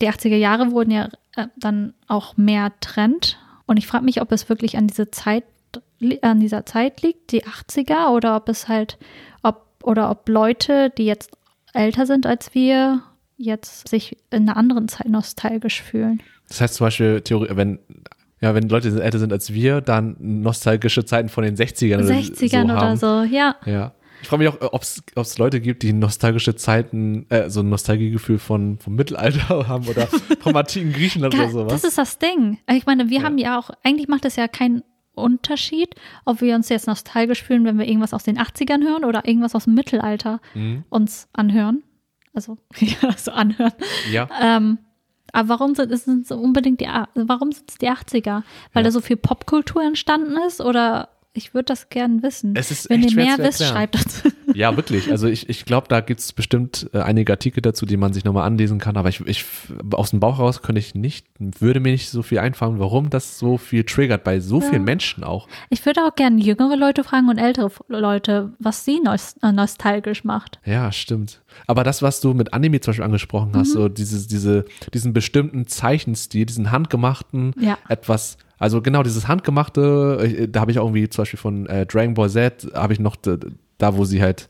die 0.00 0.08
80er 0.08 0.36
Jahre 0.36 0.72
wurden 0.72 0.90
ja 0.90 1.08
äh, 1.36 1.46
dann 1.56 1.94
auch 2.08 2.36
mehr 2.36 2.72
Trend. 2.80 3.38
Und 3.66 3.76
ich 3.76 3.86
frage 3.86 4.04
mich, 4.04 4.20
ob 4.20 4.32
es 4.32 4.48
wirklich 4.48 4.76
an 4.76 4.88
diese 4.88 5.10
Zeit 5.12 5.44
an 6.22 6.40
dieser 6.40 6.66
Zeit 6.66 7.02
liegt, 7.02 7.32
die 7.32 7.44
80er, 7.44 8.10
oder 8.10 8.36
ob 8.36 8.48
es 8.48 8.68
halt, 8.68 8.98
ob, 9.42 9.66
oder 9.82 10.10
ob 10.10 10.28
Leute, 10.28 10.90
die 10.96 11.06
jetzt 11.06 11.30
älter 11.72 12.06
sind 12.06 12.26
als 12.26 12.54
wir, 12.54 13.02
jetzt 13.36 13.88
sich 13.88 14.16
in 14.30 14.48
einer 14.48 14.56
anderen 14.56 14.88
Zeit 14.88 15.08
nostalgisch 15.08 15.82
fühlen. 15.82 16.22
Das 16.48 16.60
heißt 16.60 16.74
zum 16.74 16.86
Beispiel, 16.86 17.20
Theorie, 17.20 17.48
wenn, 17.52 17.78
ja, 18.40 18.54
wenn 18.54 18.68
Leute 18.68 18.88
älter 19.02 19.18
sind 19.18 19.32
als 19.32 19.52
wir, 19.52 19.80
dann 19.80 20.16
nostalgische 20.18 21.04
Zeiten 21.04 21.28
von 21.28 21.44
den 21.44 21.56
60ern, 21.56 22.00
60ern 22.02 22.64
oder 22.64 22.74
oder 22.74 22.96
so. 22.96 23.06
haben. 23.08 23.28
so, 23.28 23.34
ja. 23.34 23.56
Ja. 23.66 23.92
Ich 24.22 24.28
frage 24.28 24.44
mich 24.44 24.48
auch, 24.52 24.72
ob 24.72 24.82
es 24.82 25.38
Leute 25.38 25.60
gibt, 25.60 25.82
die 25.82 25.92
nostalgische 25.92 26.56
Zeiten, 26.56 27.26
äh, 27.28 27.50
so 27.50 27.60
ein 27.60 27.68
Nostalgiegefühl 27.68 28.38
von, 28.38 28.78
vom 28.78 28.94
Mittelalter 28.94 29.48
haben 29.68 29.86
oder 29.86 30.08
vom 30.40 30.56
antiken 30.56 30.92
Griechenland 30.92 31.34
oder 31.34 31.50
sowas. 31.50 31.72
Das 31.72 31.84
ist 31.84 31.98
das 31.98 32.18
Ding. 32.18 32.58
Ich 32.70 32.86
meine, 32.86 33.10
wir 33.10 33.18
Ja. 33.18 33.24
haben 33.24 33.36
ja 33.38 33.58
auch, 33.58 33.70
eigentlich 33.82 34.08
macht 34.08 34.24
es 34.24 34.36
ja 34.36 34.48
keinen 34.48 34.82
Unterschied, 35.16 35.94
ob 36.24 36.40
wir 36.40 36.54
uns 36.54 36.68
jetzt 36.68 36.86
nostalgisch 36.86 37.42
fühlen, 37.42 37.64
wenn 37.64 37.78
wir 37.78 37.86
irgendwas 37.86 38.14
aus 38.14 38.24
den 38.24 38.38
80ern 38.38 38.82
hören 38.84 39.04
oder 39.04 39.26
irgendwas 39.26 39.54
aus 39.54 39.64
dem 39.64 39.74
Mittelalter 39.74 40.40
Mhm. 40.54 40.84
uns 40.88 41.28
anhören. 41.32 41.82
Also, 42.34 42.58
ja, 42.78 43.12
so 43.16 43.32
anhören. 43.32 43.72
Ja, 44.10 44.28
Ähm, 44.40 44.78
aber 45.32 45.48
warum 45.48 45.74
sind 45.74 45.90
es 45.92 46.30
unbedingt 46.30 46.80
die, 46.80 46.86
warum 47.14 47.52
sind 47.52 47.70
es 47.70 47.78
die 47.78 47.88
80er? 47.90 48.42
Weil 48.72 48.82
Ja. 48.82 48.82
da 48.84 48.90
so 48.90 49.00
viel 49.00 49.16
Popkultur 49.16 49.82
entstanden 49.82 50.36
ist 50.46 50.60
oder 50.60 51.08
ich 51.36 51.54
würde 51.54 51.66
das 51.66 51.88
gern 51.90 52.22
wissen. 52.22 52.54
Es 52.56 52.70
ist 52.70 52.88
Wenn 52.88 53.02
ihr 53.02 53.14
mehr 53.14 53.36
wisst, 53.38 53.62
schreibt 53.62 53.94
dazu. 53.94 54.28
ja, 54.54 54.74
wirklich. 54.76 55.10
Also 55.10 55.28
ich, 55.28 55.48
ich 55.48 55.64
glaube, 55.64 55.86
da 55.88 56.00
gibt 56.00 56.20
es 56.20 56.32
bestimmt 56.32 56.88
äh, 56.92 57.00
einige 57.00 57.32
Artikel 57.32 57.60
dazu, 57.60 57.84
die 57.86 57.96
man 57.96 58.12
sich 58.12 58.24
nochmal 58.24 58.46
anlesen 58.46 58.78
kann. 58.78 58.96
Aber 58.96 59.08
ich, 59.08 59.20
ich 59.26 59.44
aus 59.92 60.10
dem 60.10 60.20
Bauch 60.20 60.38
raus 60.38 60.62
könnte 60.62 60.78
ich 60.78 60.94
nicht, 60.94 61.26
würde 61.38 61.80
mir 61.80 61.92
nicht 61.92 62.10
so 62.10 62.22
viel 62.22 62.38
einfallen, 62.38 62.78
warum 62.78 63.10
das 63.10 63.38
so 63.38 63.58
viel 63.58 63.84
triggert 63.84 64.24
bei 64.24 64.40
so 64.40 64.60
vielen 64.60 64.84
Menschen 64.84 65.24
auch. 65.24 65.48
Ich 65.68 65.84
würde 65.84 66.04
auch 66.04 66.14
gerne 66.14 66.40
jüngere 66.40 66.76
Leute 66.76 67.04
fragen 67.04 67.28
und 67.28 67.38
ältere 67.38 67.70
Leute, 67.88 68.52
was 68.58 68.84
sie 68.84 69.00
äh, 69.04 69.52
nostalgisch 69.52 70.24
macht. 70.24 70.58
Ja, 70.64 70.90
stimmt. 70.90 71.42
Aber 71.66 71.84
das, 71.84 72.02
was 72.02 72.20
du 72.20 72.34
mit 72.34 72.52
Anime 72.52 72.80
zum 72.80 72.92
Beispiel 72.92 73.04
angesprochen 73.04 73.52
hast, 73.54 73.72
so 73.72 73.88
dieses, 73.88 74.26
diese, 74.26 74.64
diesen 74.92 75.12
bestimmten 75.12 75.66
Zeichenstil, 75.66 76.46
diesen 76.46 76.70
handgemachten, 76.70 77.54
Ja. 77.58 77.78
etwas, 77.88 78.38
also 78.58 78.80
genau 78.82 79.02
dieses 79.02 79.28
handgemachte, 79.28 80.18
äh, 80.22 80.48
da 80.48 80.60
habe 80.60 80.70
ich 80.70 80.78
auch 80.78 80.84
irgendwie 80.86 81.08
zum 81.08 81.22
Beispiel 81.22 81.38
von 81.38 81.66
äh, 81.66 81.86
Dragon 81.86 82.14
Ball 82.14 82.30
Z, 82.30 82.68
habe 82.74 82.92
ich 82.92 83.00
noch 83.00 83.16
da, 83.16 83.96
wo 83.96 84.04
sie 84.04 84.22
halt 84.22 84.48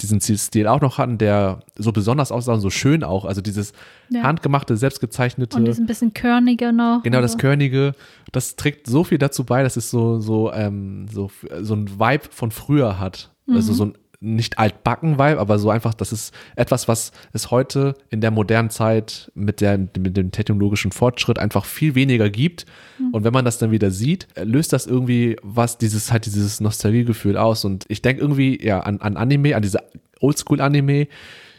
diesen 0.00 0.20
Stil 0.20 0.66
auch 0.66 0.80
noch 0.80 0.98
hatten, 0.98 1.18
der 1.18 1.60
so 1.76 1.92
besonders 1.92 2.32
aussah 2.32 2.54
und 2.54 2.60
so 2.60 2.70
schön 2.70 3.04
auch, 3.04 3.24
also 3.24 3.40
dieses 3.40 3.72
Ja. 4.08 4.22
handgemachte, 4.24 4.76
selbstgezeichnete. 4.76 5.56
Und 5.56 5.66
diesen 5.66 5.86
bisschen 5.86 6.12
körnige 6.12 6.72
noch. 6.72 7.02
Genau, 7.04 7.20
das 7.20 7.32
Also, 7.34 7.38
Körnige, 7.38 7.92
das 8.32 8.56
trägt 8.56 8.88
so 8.88 9.04
viel 9.04 9.18
dazu 9.18 9.44
bei, 9.44 9.62
dass 9.62 9.76
es 9.76 9.90
so, 9.90 10.18
so, 10.18 10.52
ähm, 10.52 11.06
so, 11.12 11.30
so 11.60 11.74
ein 11.74 12.00
Vibe 12.00 12.24
von 12.30 12.50
früher 12.50 12.98
hat. 12.98 13.30
Also 13.48 13.72
Mhm. 13.72 13.76
so 13.76 13.84
ein 13.84 13.98
nicht 14.24 14.58
altbacken-Vibe, 14.58 15.38
aber 15.38 15.58
so 15.58 15.70
einfach, 15.70 15.94
das 15.94 16.12
ist 16.12 16.34
etwas, 16.56 16.88
was 16.88 17.12
es 17.32 17.50
heute 17.50 17.94
in 18.10 18.20
der 18.20 18.30
modernen 18.30 18.70
Zeit 18.70 19.30
mit, 19.34 19.60
der, 19.60 19.78
mit 19.78 20.16
dem 20.16 20.30
technologischen 20.30 20.92
Fortschritt 20.92 21.38
einfach 21.38 21.64
viel 21.64 21.94
weniger 21.94 22.30
gibt. 22.30 22.64
Mhm. 22.98 23.10
Und 23.10 23.24
wenn 23.24 23.32
man 23.32 23.44
das 23.44 23.58
dann 23.58 23.70
wieder 23.70 23.90
sieht, 23.90 24.26
löst 24.42 24.72
das 24.72 24.86
irgendwie 24.86 25.36
was, 25.42 25.78
dieses, 25.78 26.10
halt 26.10 26.26
dieses 26.26 26.60
Nostalgiegefühl 26.60 27.36
aus. 27.36 27.64
Und 27.64 27.84
ich 27.88 28.02
denke 28.02 28.22
irgendwie, 28.22 28.64
ja, 28.64 28.80
an, 28.80 29.00
an 29.00 29.16
Anime, 29.16 29.54
an 29.54 29.62
diese 29.62 29.80
Oldschool-Anime, 30.20 31.08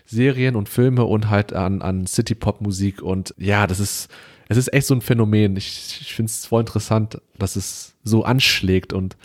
Serien 0.06 0.56
und 0.56 0.68
Filme 0.68 1.06
und 1.06 1.30
halt 1.30 1.54
an, 1.54 1.82
an 1.82 2.08
City-Pop-Musik. 2.08 3.02
Und 3.02 3.34
ja, 3.38 3.68
das 3.68 3.80
ist, 3.80 4.10
es 4.50 4.58
ist 4.58 4.74
echt 4.74 4.88
so 4.88 4.96
ein 4.96 5.02
Phänomen. 5.02 5.56
Ich, 5.56 6.00
ich 6.02 6.14
finde 6.14 6.30
es 6.30 6.46
voll 6.46 6.62
interessant, 6.62 7.22
dass 7.38 7.56
es 7.56 7.96
so 8.04 8.24
anschlägt 8.24 8.94
und 8.94 9.18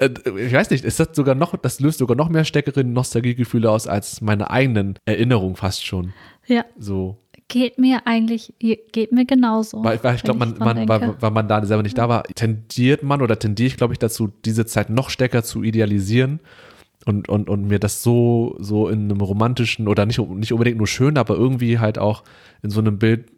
ich 0.00 0.52
weiß 0.52 0.70
nicht, 0.70 0.84
ist 0.84 0.98
das 0.98 1.08
sogar 1.12 1.34
noch, 1.34 1.56
das 1.56 1.80
löst 1.80 1.98
sogar 1.98 2.16
noch 2.16 2.28
mehr 2.28 2.44
stärkere 2.44 2.84
Nostalgiegefühle 2.84 3.70
aus 3.70 3.86
als 3.86 4.20
meine 4.20 4.50
eigenen 4.50 4.98
Erinnerungen 5.04 5.56
fast 5.56 5.84
schon. 5.84 6.12
Ja, 6.46 6.64
So, 6.78 7.18
geht 7.48 7.78
mir 7.78 8.06
eigentlich, 8.06 8.54
geht 8.58 9.12
mir 9.12 9.26
genauso. 9.26 9.84
weil, 9.84 10.02
weil 10.02 10.14
ich 10.14 10.22
glaube, 10.22 10.38
man, 10.38 10.56
man, 10.58 10.88
weil, 10.88 11.16
weil 11.20 11.30
man 11.30 11.48
da 11.48 11.64
selber 11.66 11.82
nicht 11.82 11.98
da 11.98 12.08
war, 12.08 12.22
tendiert 12.22 13.02
man 13.02 13.20
oder 13.20 13.38
tendiere 13.38 13.66
ich, 13.66 13.76
glaube 13.76 13.92
ich, 13.92 13.98
dazu, 13.98 14.32
diese 14.44 14.64
Zeit 14.64 14.88
noch 14.88 15.10
stärker 15.10 15.42
zu 15.42 15.62
idealisieren 15.62 16.40
und, 17.04 17.28
und, 17.28 17.50
und 17.50 17.66
mir 17.66 17.78
das 17.78 18.02
so, 18.02 18.56
so 18.58 18.88
in 18.88 19.10
einem 19.10 19.20
romantischen 19.20 19.88
oder 19.88 20.06
nicht, 20.06 20.18
nicht 20.18 20.52
unbedingt 20.52 20.78
nur 20.78 20.86
schön, 20.86 21.18
aber 21.18 21.34
irgendwie 21.34 21.78
halt 21.78 21.98
auch 21.98 22.22
in 22.62 22.70
so 22.70 22.80
einem 22.80 22.98
Bild 22.98 23.30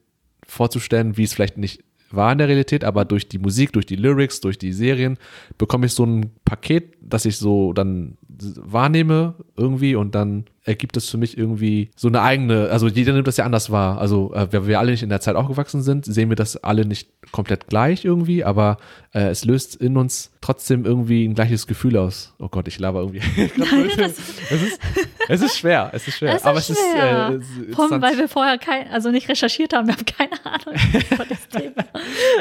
vorzustellen, 0.47 1.17
wie 1.17 1.25
es 1.25 1.33
vielleicht 1.33 1.57
nicht 1.57 1.83
war 2.15 2.33
in 2.33 2.39
der 2.39 2.49
Realität, 2.49 2.85
aber 2.85 3.05
durch 3.05 3.29
die 3.29 3.39
Musik, 3.39 3.73
durch 3.73 3.87
die 3.87 3.97
Lyrics, 3.97 4.41
durch 4.41 4.59
die 4.59 4.73
Serien 4.73 5.19
bekomme 5.59 5.87
ich 5.87 5.93
so 5.93 6.05
ein 6.05 6.31
Paket, 6.45 6.95
das 7.01 7.25
ich 7.25 7.37
so 7.37 7.73
dann 7.73 8.17
wahrnehme 8.57 9.35
irgendwie 9.57 9.95
und 9.95 10.15
dann 10.15 10.45
ergibt 10.65 10.97
es 10.97 11.09
für 11.09 11.17
mich 11.17 11.37
irgendwie 11.37 11.91
so 11.97 12.09
eine 12.09 12.23
eigene, 12.23 12.71
also 12.71 12.87
jeder 12.87 13.13
nimmt 13.13 13.27
das 13.27 13.37
ja 13.37 13.45
anders 13.45 13.71
wahr. 13.71 13.99
Also 13.99 14.33
äh, 14.35 14.53
weil 14.53 14.67
wir 14.67 14.79
alle 14.79 14.93
nicht 14.93 15.03
in 15.03 15.09
der 15.09 15.21
Zeit 15.21 15.35
aufgewachsen 15.35 15.83
sind, 15.83 16.05
sehen 16.05 16.29
wir 16.29 16.37
das 16.37 16.57
alle 16.57 16.85
nicht 16.85 17.11
komplett 17.33 17.67
gleich 17.67 18.05
irgendwie, 18.05 18.45
aber 18.45 18.77
äh, 19.13 19.29
es 19.29 19.45
löst 19.45 19.77
in 19.77 19.97
uns 19.97 20.31
trotzdem 20.41 20.85
irgendwie 20.85 21.25
ein 21.27 21.35
gleiches 21.35 21.67
Gefühl 21.67 21.97
aus. 21.97 22.35
Oh 22.39 22.49
Gott, 22.49 22.69
ich 22.69 22.79
laber 22.79 23.01
irgendwie. 23.01 23.21
es, 23.99 24.09
ist, 24.51 24.81
es 25.29 25.41
ist 25.43 25.59
schwer, 25.59 25.91
es 25.93 26.07
ist 26.09 26.17
schwer. 26.19 26.31
Es 26.31 26.37
ist 26.43 26.47
aber 26.47 26.61
schwer. 26.61 27.31
es 27.41 27.49
ist, 27.49 27.59
äh, 27.59 27.63
interessant. 27.65 28.03
weil 28.03 28.19
wir 28.19 28.29
vorher 28.29 28.59
kein, 28.59 28.89
also 28.89 29.11
nicht 29.11 29.29
recherchiert 29.29 29.73
haben, 29.73 29.87
wir 29.89 29.95
haben 29.95 30.05
keine 30.05 30.45
Ahnung 30.45 30.75
über 31.11 31.25
das 31.25 31.49
Thema. 31.49 31.85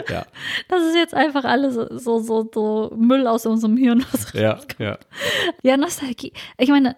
ja, 0.10 0.26
Das 0.68 0.84
ist 0.84 0.96
jetzt 0.96 1.14
einfach 1.14 1.44
alles 1.46 1.76
so, 1.76 2.20
so, 2.20 2.50
so 2.54 2.94
Müll 2.96 3.28
aus 3.28 3.46
unserem 3.46 3.78
Hirn. 3.78 4.06
was 4.12 4.34
ja, 4.34 4.60
ja. 4.80 4.98
Ja, 5.64 5.78
Nostalgie. 5.78 6.34
Ich 6.58 6.70
meine, 6.70 6.96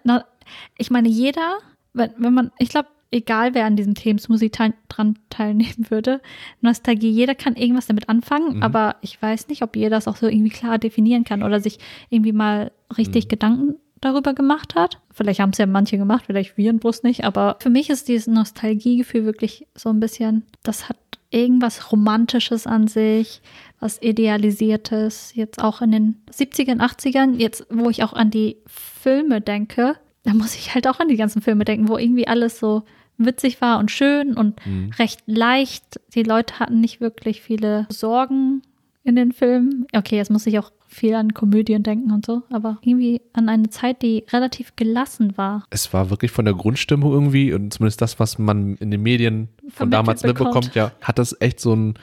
ich 0.78 0.90
meine, 0.90 1.08
jeder, 1.08 1.58
wenn, 1.92 2.10
wenn 2.18 2.34
man, 2.34 2.50
ich 2.58 2.68
glaube, 2.68 2.88
egal 3.10 3.54
wer 3.54 3.64
an 3.64 3.76
diesem 3.76 3.94
Themensmusik 3.94 4.52
teil, 4.52 4.74
dran 4.88 5.16
teilnehmen 5.30 5.86
würde, 5.88 6.20
Nostalgie, 6.60 7.10
jeder 7.10 7.34
kann 7.36 7.54
irgendwas 7.54 7.86
damit 7.86 8.08
anfangen, 8.08 8.56
Mhm. 8.56 8.62
aber 8.62 8.96
ich 9.02 9.20
weiß 9.22 9.46
nicht, 9.48 9.62
ob 9.62 9.76
jeder 9.76 9.90
das 9.90 10.08
auch 10.08 10.16
so 10.16 10.26
irgendwie 10.26 10.50
klar 10.50 10.78
definieren 10.78 11.22
kann 11.24 11.42
oder 11.44 11.60
sich 11.60 11.78
irgendwie 12.10 12.32
mal 12.32 12.72
richtig 12.98 13.26
Mhm. 13.26 13.28
Gedanken 13.28 13.74
darüber 14.04 14.34
gemacht 14.34 14.74
hat. 14.74 15.00
Vielleicht 15.12 15.40
haben 15.40 15.50
es 15.50 15.58
ja 15.58 15.66
manche 15.66 15.98
gemacht, 15.98 16.24
vielleicht 16.26 16.56
wir 16.56 16.72
bloß 16.72 17.02
nicht, 17.02 17.24
aber 17.24 17.56
für 17.60 17.70
mich 17.70 17.90
ist 17.90 18.08
dieses 18.08 18.26
Nostalgiegefühl 18.26 19.24
wirklich 19.24 19.66
so 19.74 19.88
ein 19.90 20.00
bisschen, 20.00 20.44
das 20.62 20.88
hat 20.88 20.96
irgendwas 21.30 21.90
Romantisches 21.90 22.66
an 22.66 22.86
sich, 22.86 23.42
was 23.80 24.00
Idealisiertes, 24.00 25.32
jetzt 25.34 25.62
auch 25.62 25.82
in 25.82 25.90
den 25.90 26.16
70ern, 26.32 26.80
80ern, 26.80 27.34
jetzt 27.38 27.66
wo 27.70 27.90
ich 27.90 28.02
auch 28.04 28.12
an 28.12 28.30
die 28.30 28.56
Filme 28.66 29.40
denke, 29.40 29.96
da 30.22 30.32
muss 30.32 30.54
ich 30.54 30.74
halt 30.74 30.86
auch 30.86 31.00
an 31.00 31.08
die 31.08 31.16
ganzen 31.16 31.42
Filme 31.42 31.64
denken, 31.64 31.88
wo 31.88 31.98
irgendwie 31.98 32.28
alles 32.28 32.58
so 32.58 32.84
witzig 33.18 33.60
war 33.60 33.78
und 33.78 33.90
schön 33.90 34.34
und 34.34 34.64
Mhm. 34.66 34.90
recht 34.98 35.20
leicht. 35.26 36.00
Die 36.14 36.22
Leute 36.22 36.58
hatten 36.58 36.80
nicht 36.80 37.00
wirklich 37.00 37.42
viele 37.42 37.86
Sorgen 37.90 38.62
in 39.04 39.16
den 39.16 39.32
Filmen. 39.32 39.86
Okay, 39.94 40.16
jetzt 40.16 40.30
muss 40.30 40.46
ich 40.46 40.58
auch 40.58 40.72
viel 40.86 41.14
an 41.14 41.34
Komödien 41.34 41.82
denken 41.82 42.10
und 42.10 42.24
so, 42.24 42.42
aber 42.50 42.78
irgendwie 42.82 43.20
an 43.32 43.48
eine 43.48 43.68
Zeit, 43.68 44.02
die 44.02 44.24
relativ 44.32 44.76
gelassen 44.76 45.36
war. 45.36 45.64
Es 45.70 45.92
war 45.92 46.10
wirklich 46.10 46.30
von 46.30 46.44
der 46.44 46.54
Grundstimmung 46.54 47.12
irgendwie 47.12 47.52
und 47.52 47.72
zumindest 47.72 48.00
das, 48.00 48.18
was 48.18 48.38
man 48.38 48.76
in 48.76 48.90
den 48.90 49.02
Medien 49.02 49.48
von 49.60 49.70
Vermittelt 49.70 49.92
damals 49.92 50.22
mitbekommt, 50.22 50.54
bekommt. 50.54 50.74
ja, 50.74 50.92
hat 51.00 51.18
das 51.18 51.36
echt 51.40 51.60
so 51.60 51.72
einen 51.72 51.94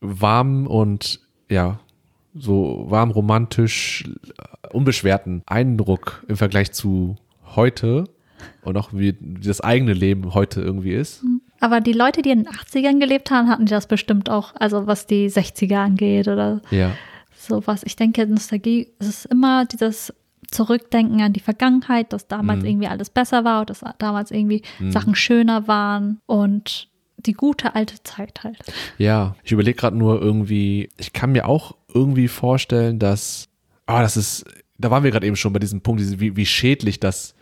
warmen 0.00 0.66
und 0.66 1.20
ja, 1.50 1.80
so 2.34 2.86
warm, 2.88 3.10
romantisch, 3.10 4.04
äh, 4.06 4.68
unbeschwerten 4.68 5.42
Eindruck 5.46 6.24
im 6.28 6.36
Vergleich 6.36 6.72
zu 6.72 7.16
heute 7.56 8.04
und 8.62 8.76
auch 8.76 8.90
wie 8.92 9.16
das 9.20 9.60
eigene 9.60 9.92
Leben 9.92 10.34
heute 10.34 10.60
irgendwie 10.60 10.92
ist. 10.92 11.24
Aber 11.60 11.80
die 11.80 11.92
Leute, 11.92 12.22
die 12.22 12.30
in 12.30 12.44
den 12.44 12.52
80ern 12.52 13.00
gelebt 13.00 13.30
haben, 13.30 13.48
hatten 13.48 13.66
das 13.66 13.86
bestimmt 13.86 14.30
auch, 14.30 14.54
also 14.58 14.86
was 14.86 15.06
die 15.06 15.28
60er 15.28 15.76
angeht 15.78 16.28
oder 16.28 16.60
Ja. 16.70 16.92
sowas. 17.36 17.82
Ich 17.84 17.96
denke, 17.96 18.26
Nostalgie 18.26 18.88
ist 19.00 19.26
immer 19.26 19.64
dieses 19.64 20.12
Zurückdenken 20.50 21.20
an 21.20 21.32
die 21.32 21.40
Vergangenheit, 21.40 22.12
dass 22.12 22.26
damals 22.26 22.62
Mhm. 22.62 22.68
irgendwie 22.68 22.88
alles 22.88 23.10
besser 23.10 23.44
war, 23.44 23.66
dass 23.66 23.84
damals 23.98 24.30
irgendwie 24.30 24.62
Sachen 24.88 25.14
schöner 25.14 25.68
waren 25.68 26.20
und 26.26 26.88
die 27.18 27.32
gute 27.34 27.74
alte 27.74 28.00
Zeit 28.04 28.44
halt. 28.44 28.58
Ja, 28.96 29.34
ich 29.42 29.52
überlege 29.52 29.76
gerade 29.76 29.96
nur 29.96 30.22
irgendwie, 30.22 30.88
ich 30.96 31.12
kann 31.12 31.32
mir 31.32 31.46
auch 31.48 31.76
irgendwie 31.92 32.28
vorstellen, 32.28 32.98
dass, 32.98 33.48
ah, 33.86 34.00
das 34.00 34.16
ist, 34.16 34.44
da 34.78 34.90
waren 34.90 35.02
wir 35.02 35.10
gerade 35.10 35.26
eben 35.26 35.36
schon 35.36 35.52
bei 35.52 35.58
diesem 35.58 35.80
Punkt, 35.80 36.00
wie, 36.20 36.36
wie 36.36 36.46
schädlich 36.46 37.00
das 37.00 37.34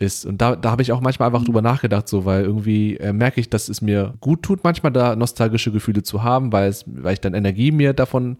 ist. 0.00 0.26
Und 0.26 0.40
da, 0.40 0.56
da 0.56 0.70
habe 0.70 0.82
ich 0.82 0.92
auch 0.92 1.00
manchmal 1.00 1.28
einfach 1.28 1.44
drüber 1.44 1.62
nachgedacht, 1.62 2.08
so, 2.08 2.24
weil 2.24 2.42
irgendwie 2.42 2.96
äh, 2.96 3.12
merke 3.12 3.40
ich, 3.40 3.50
dass 3.50 3.68
es 3.68 3.82
mir 3.82 4.14
gut 4.20 4.42
tut, 4.42 4.64
manchmal 4.64 4.92
da 4.92 5.14
nostalgische 5.14 5.70
Gefühle 5.70 6.02
zu 6.02 6.22
haben, 6.22 6.52
weil 6.52 6.68
es, 6.68 6.84
weil 6.86 7.12
ich 7.12 7.20
dann 7.20 7.34
Energie 7.34 7.70
mir 7.70 7.92
davon 7.92 8.38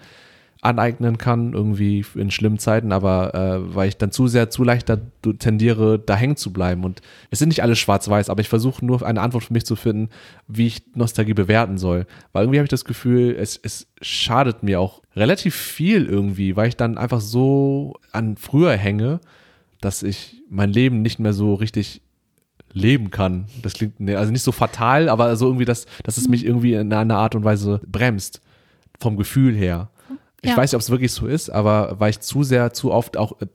aneignen 0.63 1.17
kann, 1.17 1.55
irgendwie 1.55 2.05
in 2.15 2.31
schlimmen 2.31 2.59
Zeiten, 2.59 2.93
aber 2.93 3.35
äh, 3.35 3.75
weil 3.75 3.89
ich 3.89 3.97
dann 3.97 4.11
zu 4.11 4.29
sehr, 4.29 4.51
zu 4.51 4.63
leicht 4.63 4.91
da 4.91 4.99
tendiere, 5.39 5.99
da 5.99 6.15
hängen 6.17 6.37
zu 6.37 6.53
bleiben. 6.53 6.85
Und 6.85 7.01
es 7.31 7.39
sind 7.39 7.49
nicht 7.49 7.63
alle 7.63 7.77
schwarz-weiß, 7.77 8.29
aber 8.29 8.43
ich 8.43 8.49
versuche 8.49 8.85
nur 8.85 9.03
eine 9.03 9.23
Antwort 9.23 9.45
für 9.45 9.55
mich 9.55 9.65
zu 9.65 9.75
finden, 9.75 10.11
wie 10.49 10.67
ich 10.67 10.83
Nostalgie 10.95 11.33
bewerten 11.33 11.79
soll. 11.79 12.07
Weil 12.33 12.45
irgendwie 12.45 12.59
habe 12.59 12.67
ich 12.67 12.71
das 12.71 12.85
Gefühl, 12.85 13.37
es, 13.39 13.59
es 13.63 13.87
schadet 14.03 14.63
mir 14.63 14.81
auch 14.81 15.01
relativ 15.17 15.55
viel 15.55 16.05
irgendwie, 16.05 16.57
weil 16.57 16.69
ich 16.69 16.77
dann 16.77 16.99
einfach 16.99 17.21
so 17.21 17.95
an 18.13 18.37
früher 18.37 18.77
hänge, 18.77 19.21
dass 19.81 20.03
ich 20.03 20.43
mein 20.49 20.73
Leben 20.73 21.03
nicht 21.03 21.19
mehr 21.19 21.33
so 21.33 21.55
richtig 21.55 22.03
leben 22.73 23.11
kann. 23.11 23.47
Das 23.63 23.73
klingt 23.75 23.99
nee, 23.99 24.15
also 24.15 24.31
nicht 24.31 24.43
so 24.43 24.53
fatal, 24.53 25.09
aber 25.09 25.35
so 25.37 25.47
irgendwie, 25.47 25.65
dass, 25.65 25.87
dass 26.05 26.17
es 26.17 26.29
mich 26.29 26.45
irgendwie 26.45 26.75
in 26.75 26.93
einer 26.93 27.17
Art 27.17 27.35
und 27.35 27.45
Weise 27.45 27.81
bremst. 27.87 28.41
Vom 29.01 29.17
Gefühl 29.17 29.55
her. 29.55 29.91
Ich 30.43 30.51
Ja. 30.51 30.57
weiß 30.57 30.71
nicht, 30.71 30.77
ob 30.77 30.83
es 30.83 30.91
wirklich 30.91 31.13
so 31.13 31.27
ist, 31.27 31.51
aber 31.51 31.97
weil 31.99 32.11
ich 32.11 32.21
zu 32.21 32.43
sehr, 32.45 32.73
zu 32.73 32.93
oft 32.93 33.17
auch, 33.17 33.41
äh, 33.41 33.47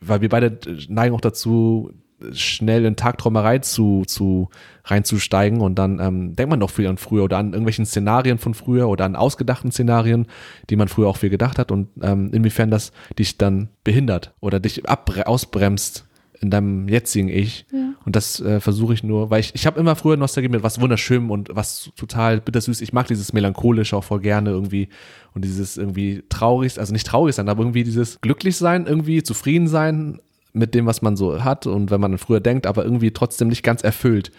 weil 0.00 0.20
wir 0.22 0.28
beide 0.28 0.58
neigen 0.88 1.14
auch 1.14 1.20
dazu, 1.20 1.92
schnell 2.32 2.84
in 2.84 2.96
Tagträumerei 2.96 3.58
zu, 3.58 4.04
zu 4.06 4.48
reinzusteigen 4.84 5.60
und 5.60 5.76
dann 5.76 6.00
ähm, 6.00 6.36
denkt 6.36 6.50
man 6.50 6.60
doch 6.60 6.70
viel 6.70 6.86
an 6.86 6.98
früher 6.98 7.24
oder 7.24 7.38
an 7.38 7.52
irgendwelchen 7.52 7.86
Szenarien 7.86 8.38
von 8.38 8.54
früher 8.54 8.88
oder 8.88 9.04
an 9.04 9.16
ausgedachten 9.16 9.70
Szenarien, 9.70 10.26
die 10.70 10.76
man 10.76 10.88
früher 10.88 11.08
auch 11.08 11.16
viel 11.16 11.30
gedacht 11.30 11.58
hat 11.58 11.70
und 11.70 11.88
ähm, 12.02 12.30
inwiefern 12.32 12.70
das 12.70 12.92
dich 13.18 13.38
dann 13.38 13.68
behindert 13.84 14.34
oder 14.40 14.60
dich 14.60 14.82
ausbremst 14.88 16.06
in 16.40 16.50
deinem 16.50 16.88
jetzigen 16.88 17.28
Ich. 17.28 17.66
Ja. 17.72 17.94
Und 18.04 18.16
das 18.16 18.40
äh, 18.40 18.60
versuche 18.60 18.94
ich 18.94 19.02
nur, 19.02 19.30
weil 19.30 19.40
ich, 19.40 19.54
ich 19.54 19.66
habe 19.66 19.78
immer 19.80 19.96
früher 19.96 20.16
Nostalgie 20.16 20.48
mit 20.48 20.62
was 20.62 20.80
wunderschönem 20.80 21.30
und 21.30 21.50
was 21.52 21.90
total 21.96 22.40
bittersüß. 22.40 22.80
Ich 22.80 22.92
mag 22.92 23.08
dieses 23.08 23.32
melancholische 23.32 23.96
auch 23.96 24.04
voll 24.04 24.20
gerne 24.20 24.50
irgendwie 24.50 24.88
und 25.34 25.44
dieses 25.44 25.76
irgendwie 25.76 26.22
traurig, 26.28 26.78
also 26.78 26.92
nicht 26.92 27.06
traurig 27.06 27.34
sein, 27.34 27.48
aber 27.48 27.62
irgendwie 27.62 27.84
dieses 27.84 28.20
glücklich 28.20 28.56
sein, 28.56 28.86
irgendwie 28.86 29.22
zufrieden 29.22 29.66
sein 29.66 30.20
mit 30.52 30.74
dem, 30.74 30.86
was 30.86 31.02
man 31.02 31.16
so 31.16 31.44
hat 31.44 31.66
und 31.66 31.90
wenn 31.90 32.00
man 32.00 32.12
an 32.12 32.18
früher 32.18 32.40
denkt, 32.40 32.66
aber 32.66 32.84
irgendwie 32.84 33.10
trotzdem 33.10 33.48
nicht 33.48 33.62
ganz 33.62 33.82
erfüllt. 33.82 34.32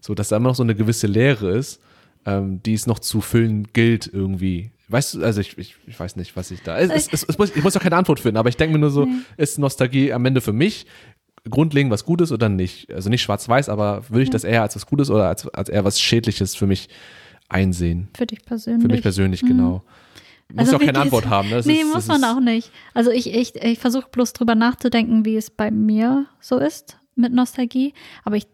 So, 0.00 0.14
dass 0.14 0.28
da 0.28 0.36
immer 0.36 0.50
noch 0.50 0.54
so 0.54 0.62
eine 0.62 0.74
gewisse 0.74 1.06
Leere 1.06 1.50
ist, 1.50 1.80
ähm, 2.24 2.62
die 2.62 2.74
es 2.74 2.86
noch 2.86 2.98
zu 3.00 3.20
füllen 3.20 3.66
gilt 3.72 4.08
irgendwie. 4.12 4.70
Weißt 4.88 5.14
du, 5.14 5.22
also 5.24 5.40
ich, 5.40 5.58
ich, 5.58 5.76
ich 5.86 5.98
weiß 5.98 6.16
nicht, 6.16 6.36
was 6.36 6.50
ich 6.50 6.62
da. 6.62 6.78
Es, 6.78 6.90
es, 6.90 7.12
es, 7.12 7.22
es 7.28 7.38
muss, 7.38 7.54
ich 7.54 7.62
muss 7.62 7.76
auch 7.76 7.82
keine 7.82 7.96
Antwort 7.96 8.20
finden, 8.20 8.38
aber 8.38 8.48
ich 8.48 8.56
denke 8.56 8.72
mir 8.74 8.78
nur 8.78 8.90
so, 8.90 9.04
Nee. 9.04 9.12
ist 9.36 9.58
Nostalgie 9.58 10.12
am 10.12 10.24
Ende 10.24 10.40
für 10.40 10.52
mich 10.52 10.86
grundlegend 11.50 11.92
was 11.92 12.04
Gutes 12.04 12.32
oder 12.32 12.48
nicht? 12.48 12.92
Also 12.92 13.10
nicht 13.10 13.22
schwarz-weiß, 13.22 13.68
aber 13.68 14.02
würde 14.08 14.22
ich 14.22 14.30
das 14.30 14.44
eher 14.44 14.62
als 14.62 14.76
was 14.76 14.86
Gutes 14.86 15.10
oder 15.10 15.28
als, 15.28 15.48
als 15.48 15.68
eher 15.68 15.84
was 15.84 16.00
Schädliches 16.00 16.54
für 16.54 16.66
mich 16.66 16.88
einsehen? 17.48 18.08
Für 18.16 18.26
dich 18.26 18.44
persönlich. 18.44 18.82
Für 18.82 18.88
mich 18.88 19.02
persönlich, 19.02 19.40
genau. 19.42 19.82
Muss 20.52 20.66
Also 20.66 20.76
auch 20.76 20.80
keine 20.80 21.00
Antwort 21.00 21.28
haben. 21.28 21.50
Ne? 21.50 21.56
Das 21.56 21.66
nee, 21.66 21.80
ist, 21.80 21.92
muss 21.92 22.06
man 22.06 22.24
auch 22.24 22.40
nicht. 22.40 22.70
Also 22.94 23.10
ich, 23.10 23.34
ich, 23.34 23.54
ich 23.56 23.78
versuche 23.78 24.08
bloß 24.10 24.32
drüber 24.32 24.54
nachzudenken, 24.54 25.24
wie 25.24 25.36
es 25.36 25.50
bei 25.50 25.70
mir 25.70 26.26
so 26.40 26.58
ist 26.58 26.98
mit 27.14 27.32
Nostalgie. 27.32 27.92
Aber 28.24 28.36
ich 28.36 28.46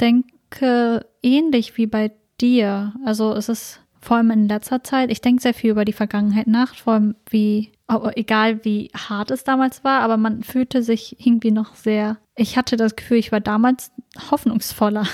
denke 0.00 1.06
ähnlich 1.22 1.76
wie 1.76 1.86
bei 1.86 2.12
dir. 2.40 2.94
Also 3.04 3.34
es 3.34 3.48
ist 3.48 3.80
vor 4.00 4.16
allem 4.16 4.30
in 4.30 4.48
letzter 4.48 4.82
Zeit, 4.82 5.10
ich 5.10 5.20
denke 5.20 5.42
sehr 5.42 5.54
viel 5.54 5.70
über 5.70 5.84
die 5.84 5.92
Vergangenheit 5.92 6.46
nach, 6.46 6.74
vor 6.74 6.94
allem 6.94 7.16
wie, 7.28 7.72
egal 8.14 8.64
wie 8.64 8.90
hart 8.96 9.30
es 9.30 9.44
damals 9.44 9.84
war, 9.84 10.00
aber 10.00 10.16
man 10.16 10.42
fühlte 10.42 10.82
sich 10.82 11.24
irgendwie 11.24 11.50
noch 11.50 11.74
sehr, 11.74 12.16
ich 12.34 12.56
hatte 12.56 12.76
das 12.76 12.96
Gefühl, 12.96 13.18
ich 13.18 13.30
war 13.30 13.40
damals 13.40 13.92
hoffnungsvoller 14.30 15.06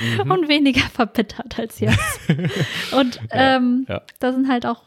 Mhm. 0.00 0.30
und 0.30 0.48
weniger 0.48 0.80
verbittert 0.92 1.58
als 1.58 1.80
jetzt. 1.80 1.98
und 2.98 3.16
Ja, 3.32 3.56
ähm, 3.56 3.86
ja. 3.88 4.02
da 4.18 4.32
sind 4.32 4.48
halt 4.48 4.66
auch, 4.66 4.82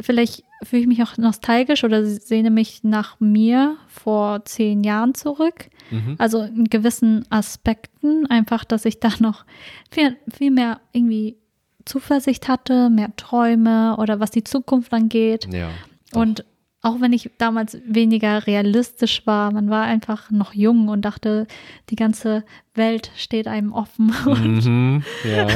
vielleicht 0.00 0.44
fühle 0.62 0.82
ich 0.82 0.88
mich 0.88 1.02
auch 1.02 1.16
nostalgisch 1.18 1.84
oder 1.84 2.04
sehne 2.06 2.50
mich 2.50 2.84
nach 2.84 3.20
mir 3.20 3.76
vor 3.88 4.44
zehn 4.44 4.82
Jahren 4.82 5.14
zurück. 5.14 5.68
Mhm. 5.90 6.16
Also 6.18 6.40
in 6.42 6.64
gewissen 6.64 7.24
Aspekten, 7.30 8.26
einfach, 8.26 8.64
dass 8.64 8.84
ich 8.86 9.00
da 9.00 9.10
noch 9.18 9.44
viel, 9.90 10.16
viel 10.34 10.50
mehr 10.50 10.80
irgendwie 10.92 11.36
Zuversicht 11.84 12.48
hatte, 12.48 12.88
mehr 12.88 13.14
Träume 13.16 13.96
oder 13.98 14.20
was 14.20 14.30
die 14.30 14.44
Zukunft 14.44 14.92
angeht. 14.92 15.46
Ja. 15.52 15.68
doch. 16.12 16.20
Und 16.20 16.44
auch 16.84 17.00
wenn 17.00 17.14
ich 17.14 17.30
damals 17.38 17.78
weniger 17.86 18.46
realistisch 18.46 19.26
war, 19.26 19.50
man 19.52 19.70
war 19.70 19.84
einfach 19.84 20.30
noch 20.30 20.52
jung 20.52 20.88
und 20.88 21.02
dachte, 21.02 21.46
die 21.88 21.96
ganze 21.96 22.44
Welt 22.74 23.10
steht 23.16 23.48
einem 23.48 23.72
offen. 23.72 24.12
Mhm, 24.26 25.02
ja. 25.24 25.46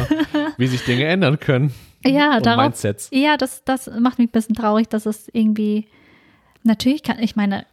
Wie 0.56 0.66
sich 0.66 0.84
Dinge 0.84 1.04
ändern 1.04 1.38
können. 1.38 1.72
ja, 2.04 2.36
und 2.38 2.46
darauf, 2.46 2.64
Mindsets. 2.64 3.10
ja, 3.12 3.36
das, 3.36 3.62
das 3.64 3.90
macht 3.98 4.18
mich 4.18 4.28
ein 4.28 4.32
bisschen 4.32 4.54
traurig, 4.54 4.88
dass 4.88 5.04
es 5.04 5.28
irgendwie, 5.32 5.86
natürlich 6.62 7.02
kann, 7.02 7.18
ich 7.18 7.36
meine, 7.36 7.66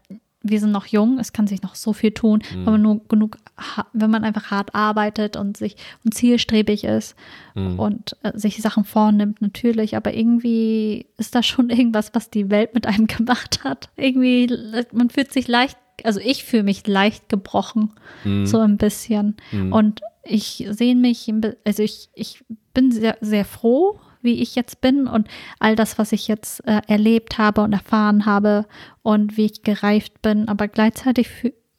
wir 0.48 0.60
sind 0.60 0.72
noch 0.72 0.86
jung, 0.86 1.18
es 1.20 1.34
kann 1.34 1.48
sich 1.48 1.62
noch 1.64 1.74
so 1.76 1.92
viel 1.92 2.12
tun, 2.12 2.44
Mhm. 2.54 2.56
wenn 2.66 2.74
man 2.74 2.82
nur 2.82 3.02
genug, 3.08 3.38
wenn 3.94 4.12
man 4.12 4.24
einfach 4.24 4.52
hart 4.52 4.76
arbeitet 4.76 5.38
und 5.38 5.58
sich 5.58 5.76
und 6.04 6.14
zielstrebig 6.14 6.84
ist 6.84 7.16
Mhm. 7.56 7.80
und 7.80 8.16
äh, 8.24 8.38
sich 8.38 8.62
Sachen 8.62 8.84
vornimmt, 8.84 9.42
natürlich, 9.42 9.96
aber 9.96 10.14
irgendwie 10.14 11.08
ist 11.18 11.34
da 11.34 11.42
schon 11.42 11.70
irgendwas, 11.72 12.12
was 12.14 12.30
die 12.30 12.50
Welt 12.52 12.74
mit 12.76 12.86
einem 12.86 13.08
gemacht 13.08 13.64
hat. 13.64 13.90
Irgendwie, 13.96 14.50
man 14.94 15.10
fühlt 15.10 15.34
sich 15.34 15.48
leicht, 15.48 15.78
also 16.04 16.20
ich 16.20 16.44
fühle 16.44 16.64
mich 16.64 16.86
leicht 16.86 17.28
gebrochen, 17.30 17.92
Mhm. 18.24 18.46
so 18.46 18.60
ein 18.60 18.78
bisschen. 18.78 19.36
Mhm. 19.52 19.74
Und 19.74 20.02
ich 20.24 20.68
sehe 20.72 20.96
mich, 20.96 21.32
also 21.66 21.84
ich, 21.84 22.10
ich 22.16 22.44
bin 22.74 22.92
sehr, 22.92 23.18
sehr 23.22 23.46
froh, 23.46 24.00
wie 24.26 24.42
ich 24.42 24.56
jetzt 24.56 24.82
bin 24.82 25.08
und 25.08 25.28
all 25.60 25.76
das, 25.78 25.98
was 25.98 26.12
ich 26.12 26.28
jetzt 26.28 26.60
äh, 26.68 26.82
erlebt 26.88 27.38
habe 27.38 27.62
und 27.62 27.72
erfahren 27.72 28.26
habe 28.26 28.66
und 29.04 29.38
wie 29.38 29.46
ich 29.46 29.64
gereift 29.64 30.22
bin. 30.22 30.50
Aber 30.50 30.68
gleichzeitig 30.68 31.30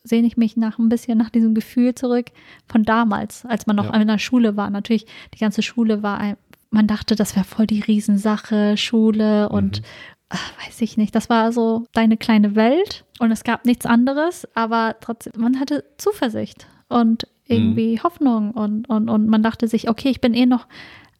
sehne 0.02 0.26
ich 0.26 0.36
mich 0.36 0.56
nach 0.56 0.78
ein 0.78 0.88
bisschen 0.88 1.18
nach 1.18 1.30
diesem 1.30 1.54
Gefühl 1.54 1.94
zurück 1.94 2.26
von 2.68 2.84
damals, 2.84 3.44
als 3.44 3.66
man 3.66 3.76
noch 3.76 3.92
Ja. 3.92 4.00
in 4.00 4.08
der 4.08 4.18
Schule 4.18 4.56
war. 4.56 4.70
Natürlich, 4.70 5.04
die 5.34 5.38
ganze 5.38 5.62
Schule 5.62 6.02
war 6.02 6.18
ein, 6.18 6.36
man 6.70 6.86
dachte, 6.86 7.16
das 7.16 7.36
wäre 7.36 7.44
voll 7.44 7.66
die 7.66 7.80
Riesensache, 7.80 8.76
Schule 8.76 9.48
und 9.48 9.82
ach, 10.28 10.52
weiß 10.64 10.80
ich 10.80 10.96
nicht, 10.96 11.14
das 11.14 11.28
war 11.28 11.52
so 11.52 11.86
deine 11.92 12.16
kleine 12.16 12.54
Welt 12.56 13.04
und 13.18 13.30
es 13.30 13.44
gab 13.44 13.64
nichts 13.64 13.86
anderes, 13.86 14.46
aber 14.54 14.96
trotzdem, 15.00 15.32
man 15.38 15.58
hatte 15.60 15.84
Zuversicht 15.98 16.66
und 16.88 17.26
irgendwie 17.48 18.00
Hoffnung 18.00 18.50
und, 18.50 18.88
und, 18.88 19.08
und 19.08 19.28
man 19.28 19.42
dachte 19.42 19.68
sich, 19.68 19.88
okay, 19.88 20.08
ich 20.08 20.20
bin 20.20 20.34
eh 20.34 20.46
noch 20.46 20.66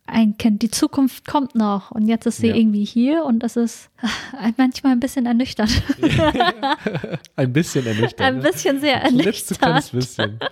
ein 0.07 0.39
Kind, 0.39 0.63
die 0.63 0.71
Zukunft 0.71 1.27
kommt 1.27 1.55
noch 1.55 1.91
und 1.91 2.07
jetzt 2.09 2.27
ist 2.27 2.39
sie 2.39 2.49
Ja. 2.49 2.55
irgendwie 2.55 2.85
hier 2.85 3.25
und 3.25 3.41
das 3.41 3.57
ist 3.57 3.91
manchmal 4.57 4.93
ein 4.93 5.01
bisschen 5.01 5.27
ernüchternd. 5.27 5.83
Ein 7.37 7.53
bisschen 7.53 7.87
ernüchternd. 7.87 8.21
ein 8.21 8.37
ne? 8.37 8.43
bisschen 8.43 8.81
sehr 8.81 9.03
ernüchternd. 9.03 9.93
bisschen. 9.93 10.39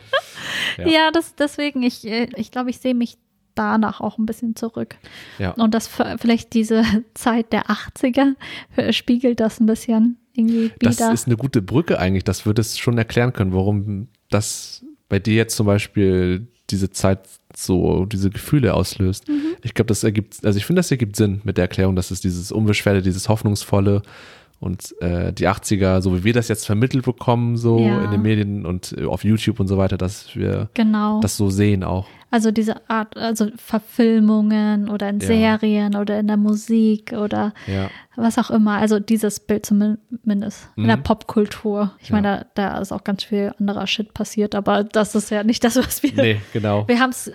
Ja, 0.78 0.86
Ja. 0.88 1.10
das, 1.12 1.34
deswegen, 1.36 1.82
ich, 1.82 2.06
äh, 2.06 2.28
ich 2.36 2.50
glaube, 2.50 2.70
ich 2.70 2.78
sehe 2.78 2.94
mich 2.94 3.16
danach 3.54 4.00
auch 4.00 4.18
ein 4.18 4.26
bisschen 4.26 4.56
zurück. 4.56 4.96
Ja. 5.38 5.50
Und 5.52 5.72
das 5.74 5.88
vielleicht 6.18 6.52
diese 6.54 6.82
Zeit 7.14 7.52
der 7.52 7.66
80er 7.66 8.34
äh, 8.76 8.92
spiegelt 8.92 9.38
das 9.40 9.60
ein 9.60 9.66
bisschen 9.66 10.18
irgendwie 10.34 10.72
Das 10.80 10.96
wieder. 10.98 11.12
ist 11.12 11.26
eine 11.26 11.36
gute 11.36 11.62
Brücke 11.62 11.98
eigentlich. 11.98 12.24
Das 12.24 12.44
würde 12.46 12.60
es 12.60 12.78
schon 12.78 12.98
erklären 12.98 13.32
können, 13.32 13.52
warum 13.52 14.08
das 14.30 14.84
bei 15.08 15.18
dir 15.20 15.34
jetzt 15.34 15.54
zum 15.56 15.66
Beispiel 15.66 16.48
diese 16.70 16.90
Zeit 16.90 17.20
so 17.56 18.06
diese 18.06 18.30
Gefühle 18.30 18.74
auslöst. 18.74 19.28
Mhm. 19.28 19.56
Ich 19.62 19.74
glaube, 19.74 19.88
das 19.88 20.02
ergibt, 20.02 20.44
also 20.44 20.56
ich 20.56 20.66
finde, 20.66 20.80
das 20.80 20.90
ergibt 20.90 21.16
Sinn 21.16 21.40
mit 21.44 21.56
der 21.56 21.64
Erklärung, 21.64 21.96
dass 21.96 22.10
es 22.10 22.20
dieses 22.20 22.50
Unbeschwerte, 22.52 23.02
dieses 23.02 23.28
Hoffnungsvolle 23.28 24.02
und 24.64 24.94
äh, 25.02 25.32
die 25.32 25.46
80er, 25.48 26.00
so 26.00 26.16
wie 26.16 26.24
wir 26.24 26.32
das 26.32 26.48
jetzt 26.48 26.64
vermittelt 26.66 27.04
bekommen, 27.04 27.56
so 27.56 27.78
Ja. 27.78 28.04
in 28.04 28.10
den 28.10 28.22
Medien 28.22 28.64
und 28.66 28.94
äh, 28.98 29.04
auf 29.04 29.22
YouTube 29.24 29.60
und 29.60 29.68
so 29.68 29.76
weiter, 29.76 29.96
dass 29.98 30.34
wir 30.34 30.68
Genau. 30.74 31.20
das 31.20 31.36
so 31.36 31.50
sehen 31.50 31.84
auch. 31.84 32.06
Also 32.30 32.50
diese 32.50 32.88
Art, 32.90 33.16
also 33.16 33.48
Verfilmungen 33.56 34.88
oder 34.88 35.08
in 35.08 35.20
Ja. 35.20 35.26
Serien 35.26 35.94
oder 35.96 36.18
in 36.18 36.26
der 36.26 36.36
Musik 36.36 37.12
oder 37.12 37.52
Ja. 37.66 37.90
was 38.16 38.38
auch 38.38 38.50
immer. 38.50 38.72
Also 38.78 38.98
dieses 38.98 39.38
Bild 39.40 39.66
zumindest 39.66 40.68
in 40.76 40.86
der 40.86 40.96
Mhm. 40.96 41.02
Popkultur. 41.04 41.92
Ich 42.00 42.10
meine, 42.10 42.46
da, 42.54 42.72
da 42.72 42.78
ist 42.80 42.92
auch 42.92 43.04
ganz 43.04 43.24
viel 43.24 43.52
anderer 43.60 43.86
Shit 43.86 44.14
passiert, 44.14 44.54
aber 44.54 44.82
das 44.84 45.14
ist 45.14 45.30
ja 45.30 45.44
nicht 45.44 45.62
das, 45.64 45.76
was 45.76 46.02
wir. 46.02 46.12
Nee, 46.14 46.40
genau. 46.52 46.88
Wir 46.88 46.98
haben 47.00 47.10
es 47.10 47.30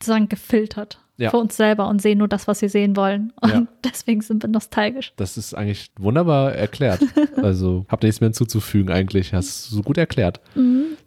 sozusagen 0.00 0.28
gefiltert 0.28 0.98
Ja. 1.18 1.30
für 1.30 1.36
uns 1.38 1.56
selber 1.56 1.88
und 1.88 2.00
sehen 2.00 2.18
nur 2.18 2.28
das, 2.28 2.46
was 2.46 2.62
wir 2.62 2.68
sehen 2.70 2.96
wollen. 2.96 3.32
Und 3.40 3.50
Ja. 3.50 3.66
deswegen 3.84 4.20
sind 4.20 4.42
wir 4.44 4.48
nostalgisch. 4.48 5.12
Das 5.16 5.36
ist 5.36 5.52
eigentlich 5.54 5.90
wunderbar 5.98 6.54
erklärt. 6.54 7.00
Also 7.42 7.84
ihr 8.04 8.06
nichts 8.08 8.20
mehr 8.20 8.28
hinzuzufügen 8.28 8.90
eigentlich. 8.92 9.32
Hast 9.34 9.70
du 9.70 9.76
so 9.76 9.82
gut 9.82 9.96
erklärt. 9.98 10.40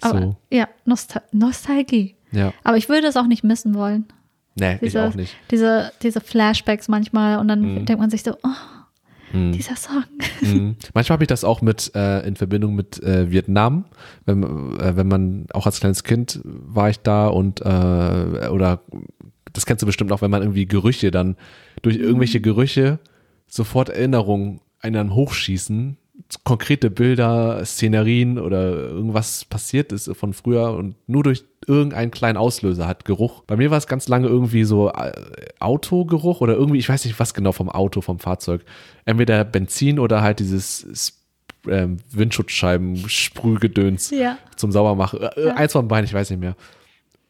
Aber 0.02 0.22
So. 0.22 0.36
ja, 0.50 0.68
Nostal 0.86 1.22
Nostalgie. 1.32 2.16
Ja. 2.32 2.54
Aber 2.64 2.78
ich 2.78 2.88
würde 2.90 3.08
es 3.08 3.18
auch 3.18 3.28
nicht 3.28 3.44
missen 3.44 3.74
wollen. 3.76 4.06
Nee, 4.56 4.76
ich 4.76 4.80
Diese, 4.82 5.08
auch 5.08 5.14
nicht. 5.16 5.36
Diese, 5.50 5.92
diese 6.04 6.20
Flashbacks 6.22 6.88
manchmal 6.88 7.40
und 7.40 7.48
dann 7.48 7.62
Mhm. 7.62 7.86
denkt 7.86 8.00
man 8.02 8.10
sich 8.10 8.24
so, 8.24 8.34
oh, 8.44 9.38
Mhm. 9.38 9.52
dieser 9.54 9.76
Song. 9.78 10.04
Mhm. 10.42 10.76
Manchmal 10.94 11.16
habe 11.16 11.24
ich 11.24 11.28
das 11.30 11.44
auch 11.44 11.62
mit 11.62 11.92
äh, 11.96 12.26
in 12.28 12.36
Verbindung 12.36 12.76
mit 12.76 13.02
äh, 13.04 13.30
Vietnam. 13.32 13.86
Wenn, 14.26 14.44
äh, 14.80 14.96
wenn 14.98 15.08
man 15.08 15.46
auch 15.54 15.66
als 15.66 15.80
kleines 15.80 16.04
Kind 16.04 16.42
war 16.44 16.90
ich 16.90 17.00
da 17.00 17.28
und 17.28 17.62
äh, 17.62 18.48
oder 18.50 18.82
das 19.54 19.66
kennst 19.66 19.82
du 19.82 19.86
bestimmt 19.86 20.12
auch, 20.12 20.22
wenn 20.22 20.32
man 20.32 20.42
irgendwie 20.42 20.66
Gerüche 20.66 21.12
dann 21.12 21.36
durch 21.82 21.98
irgendwelche 21.98 22.42
Gerüche 22.42 23.00
sofort 23.48 23.90
Erinnerungen 23.90 24.62
einen 24.80 25.14
hochschießen, 25.14 25.98
konkrete 26.44 26.90
Bilder, 26.90 27.64
Szenerien 27.66 28.40
oder 28.40 28.72
irgendwas 28.72 29.46
passiert 29.46 29.92
ist 29.92 30.10
von 30.16 30.34
früher 30.34 30.74
und 30.74 30.96
nur 31.08 31.24
durch 31.24 31.44
irgendeinen 31.68 32.12
kleinen 32.12 32.38
Auslöser 32.38 32.88
hat 32.88 33.06
Geruch. 33.06 33.44
Bei 33.46 33.58
mir 33.58 33.70
war 33.72 33.78
es 33.78 33.88
ganz 33.88 34.08
lange 34.08 34.28
irgendwie 34.28 34.64
so 34.64 34.90
äh, 34.92 35.12
Autogeruch 35.60 36.42
oder 36.42 36.54
irgendwie, 36.54 36.80
ich 36.80 36.90
weiß 36.90 37.06
nicht 37.06 37.20
was 37.20 37.34
genau 37.34 37.52
vom 37.52 37.70
Auto, 37.70 38.02
vom 38.02 38.20
Fahrzeug. 38.20 38.62
Entweder 39.06 39.44
Benzin 39.44 40.00
oder 40.00 40.22
halt 40.22 40.40
dieses 40.40 40.84
S- 40.86 41.18
ähm, 41.68 41.98
Windschutzscheiben-Sprühgedöns 42.12 44.12
Ja. 44.12 44.38
zum 44.56 44.72
Saubermachen. 44.72 45.20
Äh, 45.22 45.46
Ja. 45.48 45.56
Eins 45.56 45.74
von 45.74 45.88
beiden, 45.88 46.06
ich 46.06 46.14
weiß 46.14 46.30
nicht 46.30 46.40
mehr. 46.40 46.56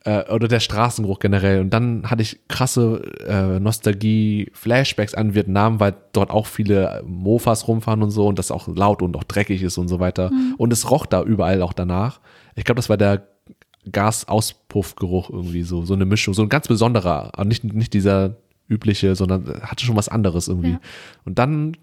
Äh, 0.03 0.31
oder 0.31 0.47
der 0.47 0.59
Straßengeruch 0.59 1.19
generell. 1.19 1.61
Und 1.61 1.69
dann 1.69 2.09
hatte 2.09 2.23
ich 2.23 2.39
krasse 2.47 3.03
äh, 3.27 3.59
Nostalgie, 3.59 4.49
Flashbacks 4.53 5.13
an 5.13 5.35
Vietnam, 5.35 5.79
weil 5.79 5.93
dort 6.13 6.31
auch 6.31 6.47
viele 6.47 7.03
Mofas 7.05 7.67
rumfahren 7.67 8.01
und 8.01 8.09
so 8.09 8.27
und 8.27 8.39
das 8.39 8.49
auch 8.49 8.67
laut 8.67 9.03
und 9.03 9.15
auch 9.15 9.23
dreckig 9.23 9.61
ist 9.61 9.77
und 9.77 9.87
so 9.87 9.99
weiter. 9.99 10.31
Und 10.57 10.73
es 10.73 10.89
roch 10.89 11.05
da 11.05 11.21
überall 11.21 11.61
auch 11.61 11.73
danach. 11.73 12.19
Ich 12.55 12.63
glaube, 12.63 12.77
das 12.77 12.89
war 12.89 12.97
der 12.97 13.27
Gasauspuffgeruch 13.91 15.29
irgendwie 15.29 15.63
so, 15.63 15.85
so 15.85 15.93
eine 15.93 16.05
Mischung, 16.05 16.33
so 16.33 16.41
ein 16.41 16.49
ganz 16.49 16.67
besonderer, 16.67 17.31
nicht, 17.45 17.63
nicht 17.63 17.93
dieser 17.93 18.37
übliche, 18.67 19.15
sondern 19.15 19.61
hatte 19.61 19.85
schon 19.85 19.95
was 19.95 20.09
anderes 20.09 20.47
irgendwie. 20.47 20.71
Ja. 20.71 20.79
Und 21.25 21.37
dann 21.37 21.77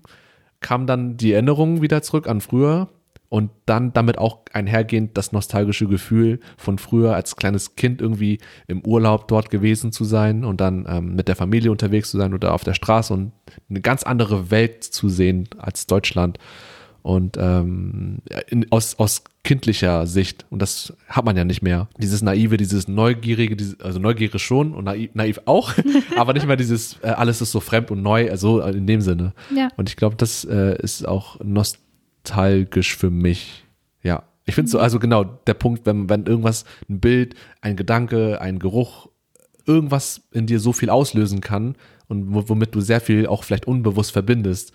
kam 0.60 0.86
dann 0.86 1.16
die 1.16 1.32
Erinnerung 1.32 1.82
wieder 1.82 2.02
zurück 2.02 2.26
an 2.26 2.40
früher 2.40 2.88
und 3.28 3.50
dann 3.66 3.92
damit 3.92 4.18
auch 4.18 4.40
einhergehend 4.52 5.16
das 5.18 5.32
nostalgische 5.32 5.86
Gefühl 5.86 6.40
von 6.56 6.78
früher 6.78 7.14
als 7.14 7.36
kleines 7.36 7.76
Kind 7.76 8.00
irgendwie 8.00 8.38
im 8.66 8.84
Urlaub 8.84 9.28
dort 9.28 9.50
gewesen 9.50 9.92
zu 9.92 10.04
sein 10.04 10.44
und 10.44 10.60
dann 10.60 10.86
ähm, 10.88 11.14
mit 11.14 11.28
der 11.28 11.36
Familie 11.36 11.70
unterwegs 11.70 12.10
zu 12.10 12.16
sein 12.16 12.32
oder 12.32 12.54
auf 12.54 12.64
der 12.64 12.74
Straße 12.74 13.12
und 13.12 13.32
eine 13.68 13.80
ganz 13.80 14.02
andere 14.02 14.50
Welt 14.50 14.82
zu 14.82 15.08
sehen 15.08 15.48
als 15.58 15.86
Deutschland 15.86 16.38
und 17.02 17.36
ähm, 17.38 18.18
in, 18.48 18.70
aus, 18.72 18.98
aus 18.98 19.24
kindlicher 19.44 20.06
Sicht 20.06 20.46
und 20.50 20.60
das 20.60 20.94
hat 21.08 21.24
man 21.24 21.36
ja 21.36 21.44
nicht 21.44 21.62
mehr. 21.62 21.88
Dieses 21.98 22.22
naive, 22.22 22.56
dieses 22.56 22.88
neugierige, 22.88 23.56
dieses, 23.56 23.80
also 23.80 23.98
neugierig 23.98 24.42
schon 24.42 24.74
und 24.74 24.84
naiv, 24.84 25.10
naiv 25.14 25.40
auch, 25.44 25.72
aber 26.16 26.32
nicht 26.32 26.46
mehr 26.46 26.56
dieses 26.56 26.98
äh, 27.02 27.08
alles 27.08 27.42
ist 27.42 27.52
so 27.52 27.60
fremd 27.60 27.90
und 27.90 28.02
neu, 28.02 28.30
also 28.30 28.60
in 28.60 28.86
dem 28.86 29.00
Sinne. 29.02 29.32
Ja. 29.54 29.68
Und 29.76 29.88
ich 29.88 29.96
glaube, 29.96 30.16
das 30.16 30.44
äh, 30.44 30.76
ist 30.82 31.06
auch 31.06 31.38
nostalgisch 31.42 31.87
für 32.36 33.10
mich. 33.10 33.64
Ja. 34.02 34.22
Ich 34.44 34.54
finde 34.54 34.70
so, 34.70 34.78
also 34.78 34.98
genau, 34.98 35.24
der 35.24 35.54
Punkt, 35.54 35.84
wenn, 35.86 36.08
wenn 36.08 36.24
irgendwas, 36.26 36.64
ein 36.88 37.00
Bild, 37.00 37.34
ein 37.60 37.76
Gedanke, 37.76 38.40
ein 38.40 38.58
Geruch, 38.58 39.08
irgendwas 39.66 40.22
in 40.32 40.46
dir 40.46 40.60
so 40.60 40.72
viel 40.72 40.88
auslösen 40.90 41.40
kann 41.40 41.76
und 42.08 42.32
wo- 42.34 42.48
womit 42.48 42.74
du 42.74 42.80
sehr 42.80 43.00
viel 43.02 43.26
auch 43.26 43.44
vielleicht 43.44 43.66
unbewusst 43.66 44.12
verbindest. 44.12 44.72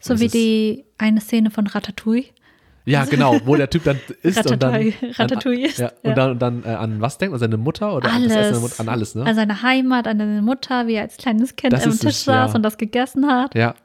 So 0.00 0.18
wie 0.18 0.24
ist- 0.26 0.34
die 0.34 0.84
eine 0.98 1.20
Szene 1.20 1.50
von 1.50 1.66
Ratatouille. 1.68 2.24
Ja, 2.84 3.04
genau, 3.04 3.38
wo 3.44 3.54
der 3.54 3.70
Typ 3.70 3.84
dann 3.84 4.00
isst 4.22 4.44
und 4.50 4.60
dann. 4.60 4.74
Ratatouille- 4.74 5.58
an, 5.60 5.64
isst, 5.66 5.78
Ja, 5.78 5.92
und 6.02 6.08
ja. 6.08 6.14
dann, 6.16 6.30
und 6.32 6.38
dann 6.42 6.64
äh, 6.64 6.68
an 6.70 7.00
was 7.00 7.16
denkt? 7.18 7.32
An 7.32 7.38
seine 7.38 7.56
Mutter 7.56 7.94
oder 7.94 8.10
an 8.10 8.24
Essen 8.24 8.30
seiner 8.30 8.58
Mutter? 8.58 8.80
An 8.80 8.88
alles, 8.88 9.14
ne? 9.14 9.24
An 9.24 9.36
seine 9.36 9.62
Heimat, 9.62 10.08
an 10.08 10.18
seine 10.18 10.42
Mutter, 10.42 10.88
wie 10.88 10.94
er 10.94 11.02
als 11.02 11.16
kleines 11.16 11.54
Kind 11.54 11.72
Das 11.72 11.84
am 11.84 11.90
ist 11.90 12.00
Tisch 12.00 12.10
es, 12.10 12.24
ja. 12.26 12.46
saß 12.48 12.56
und 12.56 12.64
das 12.64 12.78
gegessen 12.78 13.28
hat. 13.28 13.54
ja, 13.54 13.76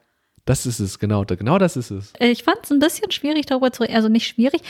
das 0.48 0.66
ist 0.66 0.80
es, 0.80 0.98
genau. 0.98 1.24
Genau 1.26 1.60
das 1.60 1.78
ist 1.78 1.92
es. 1.92 2.14
Ich 2.20 2.44
fand 2.44 2.58
es 2.64 2.72
ein 2.72 2.80
bisschen 2.80 3.12
schwierig, 3.12 3.46
darüber 3.46 3.72
zu 3.72 3.84
reden. 3.84 3.94
Also 3.96 4.10
nicht 4.10 4.26
schwierig. 4.28 4.62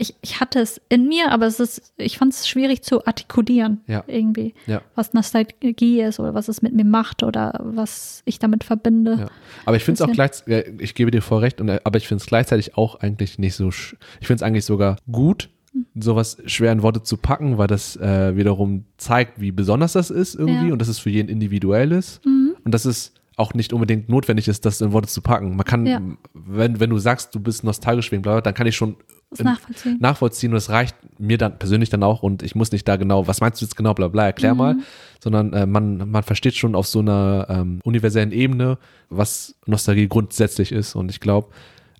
Ich, 0.00 0.14
ich 0.22 0.40
hatte 0.40 0.58
es 0.58 0.80
in 0.88 1.06
mir, 1.06 1.30
aber 1.30 1.46
es 1.46 1.60
ist, 1.60 1.92
ich 1.96 2.18
fand 2.18 2.32
es 2.32 2.48
schwierig 2.48 2.82
zu 2.82 3.06
artikulieren. 3.06 3.80
Ja. 3.86 4.02
Irgendwie. 4.08 4.54
Ja. 4.66 4.82
Was 4.96 5.12
Nostalgie 5.12 6.00
ist 6.02 6.18
oder 6.18 6.34
was 6.34 6.48
es 6.48 6.62
mit 6.62 6.74
mir 6.74 6.84
macht 6.84 7.22
oder 7.22 7.60
was 7.62 8.22
ich 8.24 8.38
damit 8.40 8.64
verbinde. 8.64 9.16
Ja. 9.20 9.26
Aber 9.64 9.76
ich 9.76 9.84
finde 9.84 10.02
es 10.02 10.08
auch 10.08 10.12
gleichzeitig, 10.12 10.80
ich 10.80 10.94
gebe 10.94 11.10
dir 11.10 11.22
voll 11.22 11.40
recht, 11.40 11.60
und, 11.60 11.68
äh, 11.68 11.80
aber 11.84 11.98
ich 11.98 12.08
finde 12.08 12.22
es 12.22 12.26
gleichzeitig 12.26 12.76
auch 12.76 13.00
eigentlich 13.00 13.38
nicht 13.38 13.54
so, 13.54 13.68
sch- 13.68 13.94
ich 14.20 14.26
finde 14.26 14.38
es 14.40 14.42
eigentlich 14.42 14.64
sogar 14.64 14.96
gut, 15.12 15.50
sowas 15.94 16.38
schwer 16.46 16.72
in 16.72 16.82
Worte 16.82 17.02
zu 17.02 17.18
packen, 17.18 17.58
weil 17.58 17.66
das 17.66 17.96
äh, 17.96 18.34
wiederum 18.36 18.84
zeigt, 18.96 19.40
wie 19.40 19.52
besonders 19.52 19.92
das 19.92 20.10
ist 20.10 20.34
irgendwie 20.34 20.72
und 20.72 20.78
dass 20.78 20.88
es 20.88 20.98
für 20.98 21.10
jeden 21.10 21.28
individuell 21.28 21.92
ist 21.92 22.24
und 22.24 22.72
dass 22.72 22.86
es 22.86 23.12
auch 23.36 23.52
nicht 23.54 23.72
unbedingt 23.74 24.08
notwendig 24.08 24.48
ist, 24.48 24.64
das 24.64 24.80
in 24.80 24.92
Worte 24.92 25.08
zu 25.08 25.20
packen. 25.20 25.56
Man 25.56 25.64
kann, 25.64 25.84
Ja. 25.86 26.00
wenn, 26.32 26.80
wenn 26.80 26.88
du 26.90 26.98
sagst, 26.98 27.34
du 27.34 27.40
bist 27.40 27.64
nostalgisch 27.64 28.10
wegen 28.10 28.22
bla, 28.22 28.32
bla, 28.32 28.40
dann 28.40 28.54
kann 28.54 28.66
ich 28.66 28.74
schon 28.76 28.96
in- 29.36 29.44
nachvollziehen. 29.44 29.98
nachvollziehen 30.00 30.50
und 30.52 30.56
es 30.56 30.70
reicht 30.70 30.96
mir 31.18 31.36
dann 31.36 31.58
persönlich 31.58 31.90
dann 31.90 32.02
auch 32.02 32.22
und 32.22 32.42
ich 32.42 32.54
muss 32.54 32.72
nicht 32.72 32.88
da 32.88 32.96
genau, 32.96 33.26
was 33.26 33.40
meinst 33.42 33.60
du 33.60 33.66
jetzt 33.66 33.76
genau, 33.76 33.92
bla 33.92 34.08
bla, 34.08 34.24
erklär 34.26 34.54
Mhm. 34.54 34.58
mal, 34.58 34.76
sondern 35.22 35.52
äh, 35.52 35.66
man, 35.66 36.10
man 36.10 36.22
versteht 36.22 36.54
schon 36.54 36.74
auf 36.74 36.86
so 36.86 37.00
einer 37.00 37.46
ähm, 37.50 37.80
universellen 37.84 38.32
Ebene, 38.32 38.78
was 39.10 39.54
Nostalgie 39.66 40.08
grundsätzlich 40.08 40.72
ist 40.72 40.94
und 40.94 41.10
ich 41.10 41.20
glaube, 41.20 41.48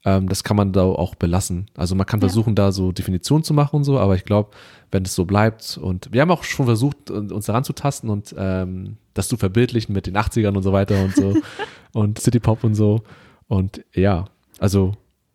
ähm, 0.06 0.28
das 0.30 0.42
kann 0.44 0.56
man 0.56 0.72
da 0.72 0.82
auch 0.84 1.14
belassen. 1.16 1.66
Also 1.76 1.94
man 1.94 2.06
kann 2.06 2.20
Ja. 2.20 2.28
versuchen, 2.28 2.54
da 2.54 2.72
so 2.72 2.92
Definitionen 2.92 3.44
zu 3.44 3.52
machen 3.52 3.76
und 3.76 3.84
so, 3.84 3.98
aber 3.98 4.14
ich 4.14 4.24
glaube, 4.24 4.50
wenn 4.90 5.04
es 5.04 5.14
so 5.14 5.26
bleibt 5.26 5.78
und 5.82 6.08
wir 6.12 6.22
haben 6.22 6.30
auch 6.30 6.44
schon 6.44 6.64
versucht, 6.64 7.10
un- 7.10 7.30
uns 7.30 7.46
daran 7.46 7.64
zu 7.64 7.74
tasten 7.74 8.08
und 8.08 8.34
ähm, 8.38 8.96
das 9.12 9.28
zu 9.28 9.36
verbildlichen 9.36 9.92
mit 9.94 10.06
den 10.06 10.16
80ern 10.16 10.56
und 10.56 10.62
so 10.62 10.72
weiter 10.72 11.02
und 11.04 11.14
so 11.14 11.34
und 11.92 12.18
City 12.20 12.40
Pop 12.40 12.64
und 12.64 12.74
so 12.74 13.02
und 13.48 13.84
ja, 13.92 14.24
also 14.58 14.92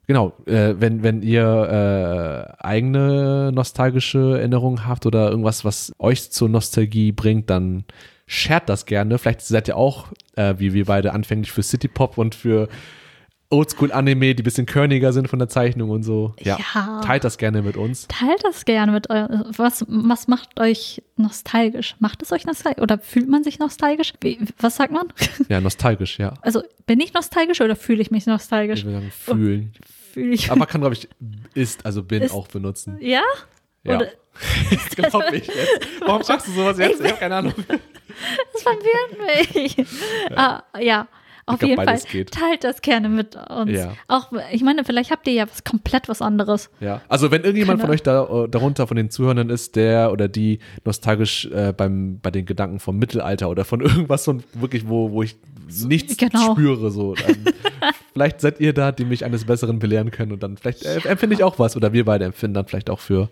Genau, 0.08 0.34
äh, 0.46 0.74
wenn, 0.78 1.04
wenn 1.04 1.22
ihr 1.22 1.46
äh, 2.60 2.64
eigene 2.64 3.52
nostalgische 3.54 4.40
Erinnerungen 4.40 4.86
habt 4.86 5.06
oder 5.06 5.30
irgendwas, 5.30 5.64
was 5.64 5.94
euch 6.00 6.32
zur 6.32 6.50
Nostalgie 6.50 7.14
bringt, 7.14 7.50
dann 7.50 7.86
shared 8.28 8.68
das 8.68 8.86
gerne. 8.86 9.18
Vielleicht 9.20 9.42
seid 9.42 9.70
ihr 9.70 9.78
auch, 9.78 10.08
äh, 10.36 10.56
wie 10.58 10.74
wir 10.74 10.86
beide, 10.86 11.14
anfänglich 11.14 11.52
für 11.52 11.64
City 11.64 11.88
Pop 11.88 12.18
und 12.18 12.36
für 12.36 12.68
Oldschool-Anime, 13.52 14.34
die 14.36 14.42
ein 14.42 14.44
bisschen 14.44 14.66
körniger 14.66 15.14
sind 15.14 15.28
von 15.28 15.38
der 15.40 15.48
Zeichnung 15.50 15.90
und 15.90 16.04
so. 16.04 16.34
Ja, 16.40 16.58
Ja. 16.74 17.02
teilt 17.04 17.24
das 17.24 17.38
gerne 17.38 17.62
mit 17.62 17.78
uns. 17.78 18.08
Teilt 18.08 18.44
das 18.44 18.66
gerne 18.66 18.92
mit 18.92 19.10
euch. 19.10 19.28
Was, 19.58 19.86
was 19.88 20.28
macht 20.28 20.60
euch 20.60 21.04
nostalgisch? 21.18 21.96
Macht 22.00 22.22
es 22.24 22.32
euch 22.32 22.46
nostalgisch? 22.46 22.82
Oder 22.82 22.98
fühlt 22.98 23.28
man 23.30 23.44
sich 23.44 23.60
nostalgisch? 23.60 24.14
Wie, 24.22 24.40
was 24.60 24.78
sagt 24.78 24.92
man? 24.92 25.12
Ja, 25.50 25.62
nostalgisch, 25.62 26.18
ja. 26.20 26.34
Also 26.42 26.64
bin 26.86 27.00
ich 27.00 27.14
nostalgisch 27.14 27.62
oder 27.62 27.76
fühle 27.76 28.02
ich 28.02 28.10
mich 28.10 28.24
Ich 28.24 28.28
nostalgisch? 28.28 28.84
würde 28.86 29.00
sagen, 29.00 29.12
fühlen. 29.12 29.74
Fühle 30.14 30.34
ich 30.34 30.50
Aber 30.50 30.60
man 30.60 30.68
kann, 30.68 30.82
glaube 30.82 30.96
ich, 30.96 31.08
ist, 31.54 31.86
also 31.86 32.04
bin 32.04 32.22
Ist- 32.24 32.34
auch 32.34 32.48
benutzen. 32.48 32.98
Ja? 33.00 33.22
Ja. 33.84 33.96
Oder, 33.96 34.08
Glaube 34.96 35.36
ich 35.36 35.48
jetzt. 35.48 35.88
Warum 36.06 36.24
sagst 36.24 36.48
du 36.48 36.52
sowas 36.52 36.78
jetzt? 36.80 37.02
Ich 37.02 37.08
habe 37.10 37.20
keine 37.20 37.36
Ahnung. 37.36 37.54
das 38.54 38.64
verwirrt 38.64 39.56
mich. 39.56 39.86
Ah, 40.36 40.64
ja. 40.80 41.08
Auf 41.46 41.60
glaub, 41.60 41.70
jeden 41.70 41.84
Fall. 41.84 42.00
geht. 42.12 42.32
Teilt 42.32 42.64
das 42.64 42.82
gerne 42.82 43.10
mit 43.10 43.36
uns. 43.36 43.72
Ja. 43.72 43.94
Auch, 44.08 44.32
ich 44.52 44.62
meine, 44.64 44.84
vielleicht 44.84 45.12
habt 45.12 45.28
ihr 45.28 45.34
ja 45.34 45.48
was 45.50 45.64
komplett 45.64 46.08
was 46.10 46.22
anderes. 46.22 46.70
Ja, 46.80 47.02
also 47.10 47.32
wenn 47.32 47.42
irgendjemand 47.44 47.80
Keine- 47.80 47.88
von 47.88 47.94
euch 47.96 48.04
da, 48.04 48.24
äh, 48.46 48.50
darunter 48.50 48.88
von 48.88 48.98
den 48.98 49.10
Zuhörern 49.10 49.50
ist, 49.50 49.76
der 49.76 50.12
oder 50.12 50.28
die 50.28 50.60
nostalgisch 50.86 51.46
äh, 51.48 51.74
beim, 51.76 52.20
bei 52.22 52.32
den 52.32 52.46
Gedanken 52.46 52.80
vom 52.80 52.98
Mittelalter 52.98 53.50
oder 53.50 53.66
von 53.66 53.82
irgendwas 53.82 54.26
von 54.26 54.44
wirklich, 54.54 54.88
wo, 54.88 55.12
wo 55.12 55.24
ich 55.24 55.36
nichts 55.86 56.18
Genau. 56.18 56.52
spüre, 56.54 56.92
so. 56.92 57.16
Dann, 57.16 57.54
vielleicht 58.14 58.42
seid 58.42 58.60
ihr 58.60 58.74
da, 58.74 58.92
die 58.92 59.06
mich 59.06 59.24
eines 59.26 59.46
Besseren 59.46 59.80
belehren 59.80 60.12
können 60.12 60.32
und 60.34 60.44
dann 60.44 60.58
vielleicht 60.58 60.84
äh, 60.86 61.00
empfinde 61.08 61.36
ich 61.36 61.44
auch 61.44 61.60
was 61.60 61.76
oder 61.76 61.94
wir 61.94 62.06
beide 62.06 62.26
empfinden 62.26 62.56
dann 62.56 62.66
vielleicht 62.68 62.90
auch 62.90 63.00
für 63.00 63.30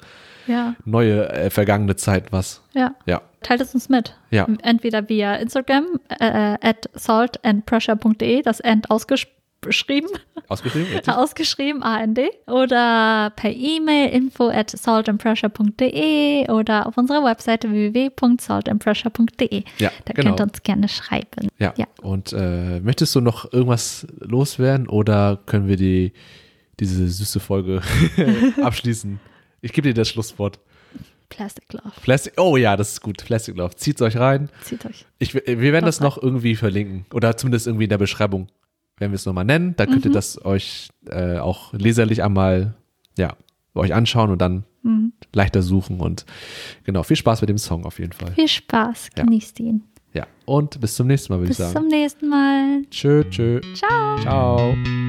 Ja. 0.50 0.76
neue, 0.84 1.30
äh, 1.30 1.50
vergangene 1.50 1.96
Zeit 1.96 2.32
was. 2.32 2.62
Ja. 2.74 2.96
Ja. 3.06 3.22
Teilt 3.42 3.62
es 3.62 3.74
uns 3.74 3.88
mit. 3.88 4.18
Ja. 4.32 4.48
Entweder 4.64 5.08
via 5.08 5.36
Instagram 5.36 5.86
äh, 6.20 6.58
at 6.62 6.90
saltandpressure.de, 6.94 8.42
das 8.42 8.60
End 8.60 8.90
ausgeschrieben, 8.90 9.38
Ausgeschrieben? 10.48 10.92
Richtig? 10.94 11.14
ausgeschrieben, 11.14 11.84
AND, 11.84 12.20
oder 12.48 13.32
per 13.36 13.52
E-Mail 13.52 14.10
info 14.10 14.48
at 14.50 14.70
saltandpressure.de 14.72 16.50
oder 16.50 16.88
auf 16.88 16.98
unserer 16.98 17.24
Webseite 17.24 17.70
www.saltandpressure.de. 17.72 19.64
Ja, 19.78 19.92
Da 20.06 20.14
genau. 20.14 20.30
könnt 20.30 20.40
ihr 20.40 20.44
uns 20.44 20.64
gerne 20.64 20.88
schreiben. 20.88 21.50
Ja. 21.58 21.74
Ja. 21.78 21.86
Und 22.02 22.34
äh, 22.34 22.80
möchtest 22.80 23.16
du 23.16 23.22
noch 23.22 23.52
irgendwas 23.52 24.08
loswerden 24.20 24.88
oder 24.88 25.40
können 25.46 25.68
wir 25.68 25.78
die, 25.78 26.14
diese 26.80 27.08
süße 27.08 27.40
Folge 27.40 27.82
abschließen? 28.62 29.20
Ich 29.62 29.74
gebe 29.74 29.88
dir 29.88 29.94
das 29.94 30.10
Schlusswort. 30.10 30.60
Plastic 31.30 31.72
Love. 31.74 31.92
Plastic, 32.02 32.34
oh 32.38 32.58
ja, 32.58 32.76
das 32.76 32.94
ist 32.94 33.02
gut. 33.02 33.24
Plastic 33.24 33.56
Love. 33.56 33.76
Zieht 33.76 34.02
euch 34.02 34.18
rein. 34.18 34.50
Zieht 34.64 34.86
euch. 34.86 35.06
Ich, 35.20 35.34
wir 35.36 35.46
werden 35.62 35.86
das 35.86 36.00
noch 36.00 36.22
irgendwie 36.22 36.56
verlinken. 36.56 37.06
Oder 37.14 37.38
zumindest 37.38 37.68
irgendwie 37.68 37.84
in 37.84 37.90
der 37.92 38.00
Beschreibung. 38.00 38.48
Werden 38.98 39.12
wir 39.12 39.16
es 39.16 39.26
nochmal 39.26 39.46
nennen. 39.46 39.76
Da 39.78 39.86
könnt 39.86 40.06
ihr 40.06 40.12
das 40.12 40.44
euch 40.44 40.90
äh, 41.08 41.38
auch 41.38 41.72
leserlich 41.74 42.24
einmal, 42.24 42.74
ja, 43.18 43.36
euch 43.76 43.94
anschauen 43.94 44.30
und 44.32 44.40
dann 44.42 44.64
Mhm. 44.82 45.12
leichter 45.34 45.62
suchen. 45.62 46.00
Und 46.00 46.26
genau, 46.86 47.04
viel 47.04 47.18
Spaß 47.18 47.42
mit 47.42 47.50
dem 47.50 47.58
Song 47.58 47.86
auf 47.86 48.00
jeden 48.00 48.14
Fall. 48.14 48.32
Viel 48.32 48.48
Spaß. 48.48 49.10
Ja. 49.18 49.24
Genießt 49.26 49.60
ihn. 49.60 49.84
Ja. 50.14 50.26
Und 50.46 50.80
bis 50.80 50.96
zum 50.96 51.08
nächsten 51.08 51.34
Mal, 51.34 51.40
würde 51.40 51.52
ich 51.52 51.58
Bis 51.58 51.68
sagen. 51.68 51.74
zum 51.80 51.88
nächsten 51.90 52.30
Mal. 52.30 52.82
Tschö, 52.90 53.24
tschö. 53.30 53.60
Ciao. 53.76 54.18
Ciao. 54.22 55.09